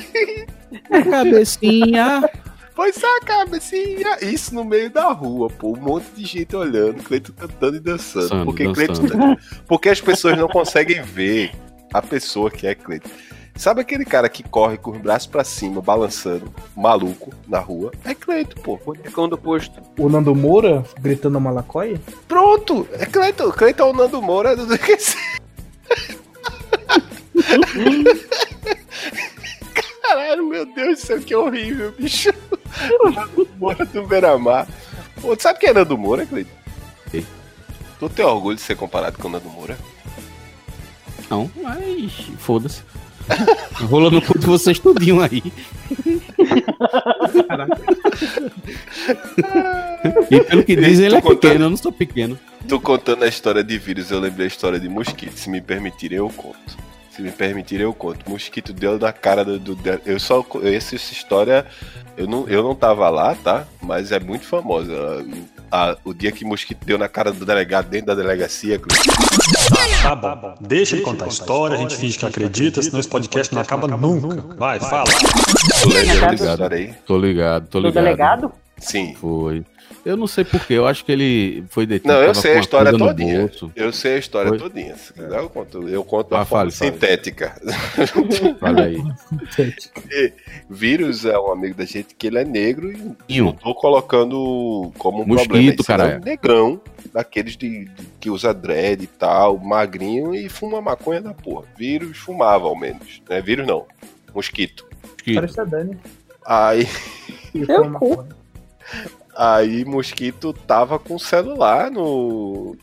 Cabecinha. 1.10 2.28
Foi 2.74 2.92
só 2.92 3.06
a 3.18 3.20
cabecinha. 3.20 4.18
Isso 4.22 4.54
no 4.54 4.64
meio 4.64 4.90
da 4.90 5.12
rua, 5.12 5.48
pô. 5.48 5.72
Um 5.72 5.80
monte 5.80 6.06
de 6.16 6.24
gente 6.24 6.56
olhando. 6.56 7.02
Cleito 7.02 7.32
cantando 7.32 7.76
e 7.76 7.80
dançando. 7.80 8.22
Dançando, 8.22 8.44
porque, 8.44 8.64
dançando. 8.64 9.08
Cleito, 9.08 9.64
porque 9.66 9.88
as 9.88 10.00
pessoas 10.00 10.38
não 10.38 10.48
conseguem 10.48 11.02
ver 11.02 11.52
a 11.92 12.00
pessoa 12.00 12.50
que 12.50 12.66
é 12.66 12.74
Cleito. 12.74 13.10
Sabe 13.54 13.82
aquele 13.82 14.04
cara 14.06 14.28
que 14.30 14.42
corre 14.42 14.78
com 14.78 14.92
os 14.92 14.98
braços 14.98 15.26
pra 15.26 15.44
cima, 15.44 15.82
balançando, 15.82 16.50
maluco, 16.74 17.34
na 17.46 17.58
rua? 17.58 17.92
É 18.04 18.14
Cleito, 18.14 18.56
pô. 18.62 18.78
Bonecão 18.78 19.28
do 19.28 19.36
posto. 19.36 19.82
O 19.98 20.08
Nando 20.08 20.34
Moura 20.34 20.82
gritando 20.98 21.38
Malacóia? 21.38 22.00
Pronto! 22.26 22.88
É 22.92 23.04
Cleito. 23.04 23.52
Cleito 23.52 23.82
é 23.82 23.84
o 23.84 23.92
Nando 23.92 24.22
Moura 24.22 24.56
do 24.56 24.66
Caralho, 30.12 30.46
meu 30.46 30.66
Deus 30.66 31.00
do 31.00 31.06
céu, 31.06 31.20
que 31.20 31.34
horrível, 31.34 31.94
bicho. 31.98 32.30
Nando 33.14 33.48
Moura 33.58 33.86
do 33.86 34.06
Beira-Mar. 34.06 34.68
Pô, 35.22 35.34
tu 35.34 35.42
sabe 35.42 35.58
quem 35.58 35.70
é 35.70 35.72
Nando 35.72 35.96
Moura, 35.96 36.26
Cleito? 36.26 36.50
Sei. 37.10 37.24
Tu 37.98 38.08
tem 38.10 38.22
orgulho 38.24 38.56
de 38.56 38.62
ser 38.62 38.76
comparado 38.76 39.16
com 39.16 39.28
o 39.28 39.30
Nando 39.30 39.48
Moura? 39.48 39.78
Não, 41.30 41.50
mas 41.62 42.12
foda-se. 42.38 42.82
Rola 43.88 44.10
no 44.10 44.20
cu 44.20 44.38
de 44.38 44.46
vocês 44.46 44.78
tudinho 44.78 45.22
aí. 45.22 45.42
e 50.30 50.40
pelo 50.40 50.62
que 50.62 50.76
dizem, 50.76 51.06
ele 51.06 51.16
é 51.16 51.20
contando. 51.22 51.40
pequeno, 51.40 51.64
eu 51.64 51.70
não 51.70 51.76
sou 51.78 51.92
pequeno. 51.92 52.38
Tô 52.68 52.78
contando 52.78 53.22
a 53.24 53.28
história 53.28 53.64
de 53.64 53.78
vírus, 53.78 54.10
eu 54.10 54.20
lembrei 54.20 54.44
a 54.44 54.48
história 54.48 54.78
de 54.78 54.90
mosquito. 54.90 55.38
Se 55.38 55.48
me 55.48 55.62
permitirem, 55.62 56.18
eu 56.18 56.28
conto. 56.28 56.76
Se 57.14 57.20
me 57.20 57.30
permitirem, 57.30 57.84
eu 57.84 57.92
conto. 57.92 58.28
Mosquito 58.28 58.72
deu 58.72 58.98
na 58.98 59.12
cara 59.12 59.44
do. 59.44 59.58
do- 59.58 59.78
eu 60.06 60.18
só. 60.18 60.44
Essa, 60.62 60.96
essa 60.96 61.12
história. 61.12 61.66
Eu 62.16 62.26
não, 62.26 62.46
eu 62.48 62.62
não 62.62 62.74
tava 62.74 63.08
lá, 63.10 63.34
tá? 63.34 63.64
Mas 63.82 64.12
é 64.12 64.18
muito 64.20 64.46
famosa. 64.46 64.92
A- 65.70 65.96
o 66.04 66.12
dia 66.14 66.30
que 66.32 66.44
mosquito 66.44 66.84
deu 66.84 66.96
na 66.98 67.08
cara 67.08 67.30
do 67.32 67.44
delegado 67.44 67.88
dentro 67.88 68.06
da 68.08 68.14
delegacia. 68.14 68.80
Tá 70.02 70.14
bom. 70.14 70.54
Deixa 70.60 70.96
ele 70.96 71.02
contar 71.04 71.26
a 71.26 71.28
história, 71.28 71.76
a 71.76 71.80
gente 71.80 71.96
finge 71.96 72.18
que 72.18 72.26
acredita, 72.26 72.82
senão 72.82 72.98
esse 73.00 73.08
podcast 73.08 73.54
não 73.54 73.62
acaba 73.62 73.86
nunca. 73.88 74.42
Vai, 74.56 74.80
fala. 74.80 75.04
Tu 75.04 75.88
lembra 75.88 76.02
Delegado. 76.04 76.30
dessa 76.32 76.50
história 76.50 76.76
aí? 76.76 76.94
Tô 77.06 77.18
ligado, 77.18 77.66
tô 77.68 77.80
Do 77.80 77.88
ligado. 77.88 78.04
delegado? 78.04 78.52
Sim. 78.82 79.14
Foi. 79.14 79.64
Eu 80.04 80.16
não 80.16 80.26
sei 80.26 80.44
porquê, 80.44 80.74
eu 80.74 80.86
acho 80.86 81.04
que 81.04 81.12
ele 81.12 81.64
foi 81.68 81.86
detido. 81.86 82.12
Não, 82.12 82.20
eu 82.22 82.34
sei 82.34 82.54
a 82.56 82.60
história 82.60 82.92
todinha. 82.96 83.50
Eu 83.76 83.92
sei 83.92 84.14
a 84.14 84.18
história 84.18 84.48
Foi? 84.48 84.58
todinha. 84.58 84.96
Se 84.96 85.12
quiser, 85.12 85.38
eu 85.38 85.48
conto. 85.50 85.88
Eu 85.88 86.02
conto 86.02 86.34
Ah, 86.34 86.44
forma 86.44 86.70
fale, 86.70 86.92
sintética. 86.92 87.54
Olha 88.60 88.84
aí. 88.84 88.96
Vírus 90.68 91.24
é 91.24 91.38
um 91.38 91.52
amigo 91.52 91.74
da 91.76 91.84
gente 91.84 92.14
que 92.14 92.26
ele 92.26 92.38
é 92.38 92.44
negro 92.44 92.92
e 93.28 93.40
não 93.40 93.52
tô 93.52 93.74
colocando 93.74 94.92
como 94.98 95.22
um 95.22 95.26
Mosquito, 95.26 95.48
problema. 95.50 95.84
caralho. 95.86 96.12
é 96.14 96.16
um 96.18 96.24
negrão, 96.24 96.80
daqueles 97.12 97.56
de, 97.56 97.84
de- 97.84 97.90
que 98.18 98.30
usa 98.30 98.52
dread 98.54 99.04
e 99.04 99.06
tal, 99.06 99.58
magrinho 99.58 100.34
e 100.34 100.48
fuma 100.48 100.80
maconha 100.80 101.20
da 101.20 101.34
porra. 101.34 101.64
Vírus 101.76 102.18
fumava 102.18 102.66
ao 102.66 102.76
menos. 102.76 103.22
Né? 103.28 103.40
Vírus 103.40 103.66
não. 103.66 103.86
Mosquito. 104.34 104.86
Parece 105.34 105.60
a 105.60 105.64
Dani. 105.64 105.96
Aí, 106.44 106.88
E 107.54 107.62
Eu 107.70 107.84
maconha. 107.88 108.41
Aí 109.36 109.84
Mosquito 109.84 110.52
tava 110.52 110.98
com 110.98 111.14
o 111.16 111.20
celular 111.20 111.90
no. 111.90 112.76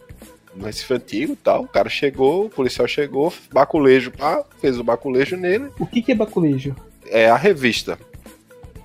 No 0.56 0.66
Recife 0.66 0.94
Antigo 0.96 1.34
e 1.34 1.36
tal. 1.36 1.64
O 1.64 1.68
cara 1.68 1.88
chegou, 1.90 2.48
o 2.48 2.50
policial 2.50 2.88
chegou, 2.88 3.32
baculejo, 3.54 4.12
pá, 4.12 4.44
fez 4.60 4.80
o 4.80 4.84
baculejo 4.84 5.38
nele. 5.38 5.70
O 5.80 5.86
que, 5.86 6.02
que 6.02 6.12
é 6.12 6.16
baculejo? 6.16 6.76
É 7.06 7.30
a 7.30 7.36
revista. 7.36 8.00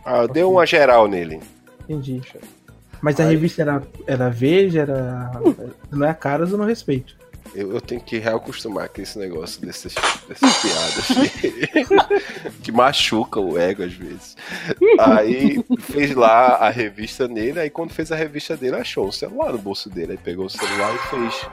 Ah, 0.04 0.26
deu 0.26 0.52
uma 0.52 0.66
geral 0.66 1.08
nele. 1.08 1.40
Entendi. 1.88 2.20
Mas 3.00 3.18
a 3.18 3.24
Aí. 3.24 3.30
revista 3.30 3.62
era, 3.62 3.82
era 4.06 4.28
Veja, 4.28 4.82
era. 4.82 5.30
Não 5.90 6.06
é 6.06 6.10
a 6.10 6.14
caras, 6.14 6.52
eu 6.52 6.58
não 6.58 6.66
respeito. 6.66 7.16
Eu, 7.54 7.72
eu 7.72 7.80
tenho 7.80 8.00
que 8.00 8.18
reacostumar 8.18 8.88
com 8.88 9.00
esse 9.00 9.18
negócio 9.18 9.60
desses, 9.60 9.94
dessas 10.28 10.56
piadas 10.58 11.06
que, 12.62 12.72
machucam 12.72 13.50
o 13.50 13.58
ego 13.58 13.84
às 13.84 13.92
vezes. 13.92 14.36
Aí 14.98 15.64
fez 15.78 16.14
lá 16.14 16.56
a 16.56 16.70
revista 16.70 17.28
nele, 17.28 17.60
aí 17.60 17.70
quando 17.70 17.92
fez 17.92 18.10
a 18.10 18.16
revista 18.16 18.56
dele, 18.56 18.76
achou 18.76 19.06
um 19.06 19.12
celular 19.12 19.52
no 19.52 19.58
bolso 19.58 19.88
dele. 19.88 20.12
Aí 20.12 20.18
pegou 20.18 20.46
o 20.46 20.50
celular 20.50 20.94
e 20.94 20.98
fez. 21.08 21.46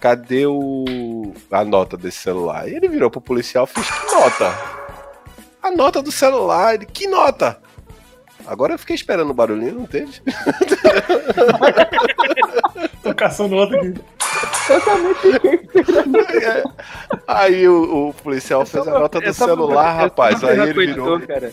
Cadê 0.00 0.46
o 0.46 1.34
a 1.50 1.64
nota 1.64 1.96
desse 1.96 2.18
celular? 2.18 2.68
E 2.68 2.76
ele 2.76 2.88
virou 2.88 3.10
pro 3.10 3.20
policial 3.20 3.64
e 3.64 3.74
fez 3.74 3.90
que 3.90 4.14
nota? 4.14 4.54
A 5.62 5.70
nota 5.70 6.02
do 6.02 6.12
celular. 6.12 6.74
Ele, 6.74 6.86
que 6.86 7.06
nota? 7.06 7.60
Agora 8.46 8.74
eu 8.74 8.78
fiquei 8.78 8.94
esperando 8.94 9.30
o 9.30 9.34
barulhinho, 9.34 9.74
não 9.74 9.86
teve? 9.86 10.22
Tô 13.02 13.14
caçando 13.14 13.56
outro 13.56 13.76
aqui. 13.76 13.94
Eu. 14.68 16.40
É. 16.40 16.64
Aí 17.26 17.68
o, 17.68 18.08
o 18.08 18.14
policial 18.14 18.64
fez 18.66 18.86
a 18.86 18.98
nota 18.98 19.20
do 19.20 19.26
É 19.28 19.32
celular, 19.32 19.94
é 19.94 20.02
rapaz. 20.04 20.42
Aí 20.44 20.58
ele 20.60 20.74
com 20.74 20.80
virou. 20.80 21.20
cara. 21.20 21.52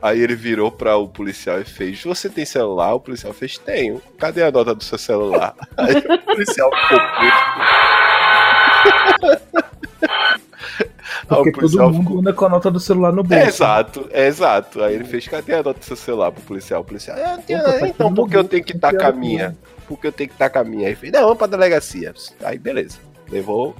Aí 0.00 0.20
ele 0.20 0.36
virou 0.36 0.70
pra 0.70 0.96
o 0.96 1.08
policial 1.08 1.60
e 1.60 1.64
fez: 1.64 2.02
Você 2.04 2.28
tem 2.28 2.44
celular? 2.44 2.94
O 2.94 3.00
policial 3.00 3.32
fez: 3.32 3.58
Tenho. 3.58 4.00
Cadê 4.18 4.42
a 4.44 4.50
nota 4.50 4.74
do 4.74 4.82
seu 4.84 4.96
celular? 4.98 5.54
Aí 5.76 5.96
o 5.96 6.18
policial 6.24 6.70
ficou 6.88 6.98
Porque 11.26 11.50
o 11.50 11.52
policial 11.52 11.84
todo 11.86 11.94
mundo 11.94 12.04
ficou- 12.04 12.18
anda 12.20 12.32
com 12.32 12.46
a 12.46 12.48
nota 12.48 12.70
do 12.70 12.80
celular 12.80 13.12
no 13.12 13.20
É, 13.20 13.24
bolso. 13.24 13.44
exato, 13.48 14.08
é 14.12 14.26
exato. 14.26 14.82
Aí 14.82 14.94
ele 14.94 15.04
fez: 15.04 15.26
Cadê 15.28 15.54
a 15.54 15.62
nota 15.62 15.78
do 15.80 15.84
seu 15.84 15.96
celular 15.96 16.30
pro 16.32 16.42
policial? 16.42 16.80
O 16.80 16.84
policial: 16.84 17.16
"Ah, 17.20 17.38
tem- 17.44 17.56
Opa, 17.56 17.72
tá 17.72 17.88
Então, 17.88 18.10
no 18.10 18.16
por 18.16 18.28
que 18.30 18.36
eu 18.36 18.44
tenho 18.44 18.64
que 18.64 18.72
tem 18.72 18.80
tacar 18.80 19.10
a 19.10 19.12
minha? 19.12 19.56
Porque 19.88 20.06
eu 20.06 20.12
tenho 20.12 20.30
que 20.30 20.36
tacar 20.36 20.64
a 20.64 20.68
minha. 20.68 20.88
Aí 20.88 20.96
Não, 21.10 21.22
vamos 21.22 21.38
pra 21.38 21.46
delegacia. 21.46 22.14
Aí 22.44 22.58
beleza. 22.58 22.98
Levou 23.30 23.74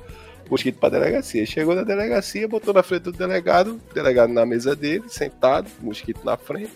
o 0.46 0.50
mosquito 0.50 0.78
pra 0.78 0.88
delegacia. 0.88 1.44
Chegou 1.46 1.74
na 1.74 1.82
delegacia, 1.82 2.48
botou 2.48 2.72
na 2.72 2.82
frente 2.82 3.02
do 3.02 3.12
delegado, 3.12 3.80
delegado 3.94 4.32
na 4.32 4.44
mesa 4.46 4.74
dele, 4.74 5.04
sentado, 5.08 5.68
mosquito 5.80 6.24
na 6.24 6.36
frente. 6.36 6.72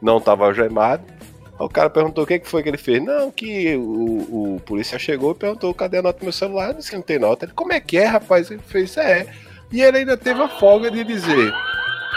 Não 0.00 0.20
tava 0.20 0.44
algemado. 0.44 1.02
Aí 1.58 1.66
o 1.66 1.68
cara 1.68 1.90
perguntou 1.90 2.24
o 2.24 2.26
que, 2.26 2.38
que 2.38 2.48
foi 2.48 2.62
que 2.62 2.68
ele 2.68 2.78
fez. 2.78 3.02
Não, 3.02 3.30
que 3.30 3.74
o, 3.76 4.56
o 4.56 4.60
policial 4.60 4.98
chegou 4.98 5.32
e 5.32 5.34
perguntou 5.34 5.74
cadê 5.74 5.98
a 5.98 6.02
nota 6.02 6.18
do 6.18 6.24
meu 6.24 6.32
celular. 6.32 6.68
Eu 6.68 6.74
disse 6.74 6.90
que 6.90 6.96
não 6.96 7.02
tem 7.02 7.18
nota. 7.18 7.46
Ele, 7.46 7.52
como 7.52 7.72
é 7.72 7.80
que 7.80 7.98
é, 7.98 8.04
rapaz? 8.04 8.50
Ele 8.50 8.62
fez, 8.66 8.96
é. 8.96 9.26
E 9.72 9.82
ele 9.82 9.98
ainda 9.98 10.16
teve 10.16 10.40
a 10.40 10.48
folga 10.48 10.90
de 10.90 11.04
dizer: 11.04 11.52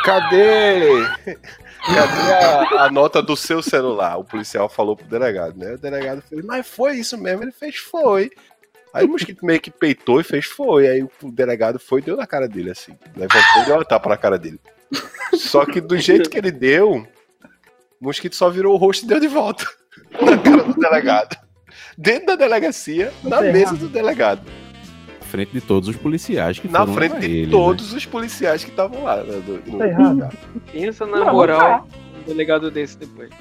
Cadê? 0.03 0.89
Cadê 1.85 2.31
a, 2.31 2.83
a 2.85 2.91
nota 2.91 3.21
do 3.21 3.35
seu 3.35 3.61
celular? 3.61 4.17
O 4.17 4.23
policial 4.23 4.69
falou 4.69 4.95
pro 4.95 5.05
delegado, 5.05 5.57
né? 5.57 5.73
O 5.73 5.77
delegado 5.77 6.21
fez, 6.21 6.43
mas 6.45 6.65
foi 6.65 6.97
isso 6.97 7.17
mesmo? 7.17 7.43
Ele 7.43 7.51
fez, 7.51 7.77
foi. 7.77 8.31
Aí 8.93 9.05
o 9.05 9.09
mosquito 9.09 9.45
meio 9.45 9.59
que 9.59 9.71
peitou 9.71 10.21
e 10.21 10.23
fez, 10.23 10.45
foi. 10.45 10.87
Aí 10.87 11.03
o 11.03 11.31
delegado 11.31 11.79
foi 11.79 11.99
e 11.99 12.03
deu 12.03 12.15
na 12.15 12.25
cara 12.25 12.47
dele, 12.47 12.71
assim. 12.71 12.97
Levantou 13.15 13.63
e 13.63 13.65
deu 13.65 13.75
uma 13.75 13.85
tapa 13.85 14.09
na 14.09 14.17
cara 14.17 14.37
dele. 14.37 14.59
Só 15.33 15.65
que 15.65 15.81
do 15.81 15.97
jeito 15.97 16.29
que 16.29 16.37
ele 16.37 16.51
deu, 16.51 17.05
o 17.99 18.05
mosquito 18.05 18.35
só 18.35 18.49
virou 18.49 18.73
o 18.73 18.77
rosto 18.77 19.03
e 19.03 19.07
deu 19.07 19.19
de 19.19 19.27
volta 19.27 19.65
na 20.21 20.37
cara 20.37 20.63
do 20.63 20.73
delegado. 20.75 21.37
Dentro 21.97 22.27
da 22.27 22.35
delegacia, 22.35 23.11
na 23.23 23.41
mesa 23.41 23.75
do 23.75 23.89
delegado. 23.89 24.41
Na 25.33 25.37
frente 25.37 25.51
de 25.51 25.61
todos 25.61 25.89
os 25.89 25.95
policiais 25.95 26.59
que 26.59 26.67
Na 26.67 26.81
foram 26.81 26.93
frente 26.93 27.19
de 27.19 27.25
ele, 27.25 27.45
né? 27.47 27.51
todos 27.51 27.91
os 27.91 28.05
policiais 28.05 28.63
que 28.63 28.69
estavam 28.69 29.03
lá. 29.03 29.15
né, 29.17 29.39
do- 29.39 29.63
no- 29.71 29.79
Tá 29.79 29.87
errado. 29.87 30.29
Pensa 30.71 31.07
na 31.07 31.25
Não, 31.25 31.33
moral 31.33 31.87
um 32.19 32.21
delegado 32.23 32.69
desse 32.69 32.99
depois. 32.99 33.31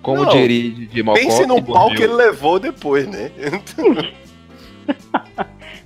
Como 0.00 0.24
Não. 0.24 0.30
diria 0.32 0.70
de, 0.70 0.86
de 0.86 1.02
Malcoque, 1.02 1.26
Pense 1.26 1.44
no 1.46 1.62
pau 1.62 1.88
que 1.90 2.02
ele 2.04 2.14
levou 2.14 2.58
depois, 2.58 3.06
né? 3.06 3.30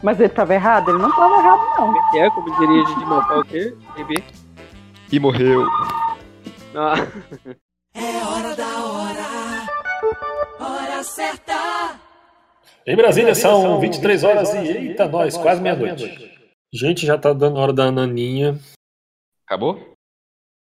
Mas 0.00 0.20
ele 0.20 0.28
tava 0.28 0.54
errado? 0.54 0.90
Ele 0.92 0.98
não 0.98 1.10
tava 1.10 1.34
errado, 1.34 1.58
não. 1.58 1.86
Como 1.86 1.98
é 1.98 2.10
que 2.12 2.18
é? 2.18 2.30
Como 2.30 2.60
diria 2.60 2.84
de 2.84 3.04
Malcoque 3.06 3.40
o 3.40 3.44
quê? 3.44 3.74
Bebê? 3.96 4.22
E 5.10 5.18
morreu. 5.18 5.66
Ah, 6.76 6.94
Em 12.90 12.96
Brasília 12.96 13.36
são 13.36 13.78
23 13.78 14.24
horas 14.24 14.52
e 14.52 14.66
eita, 14.66 15.06
nós, 15.06 15.36
quase 15.36 15.62
meia-noite. 15.62 16.28
Gente, 16.74 17.06
já 17.06 17.16
tá 17.16 17.32
dando 17.32 17.60
hora 17.60 17.72
da 17.72 17.88
Naninha. 17.92 18.58
Acabou? 19.46 19.94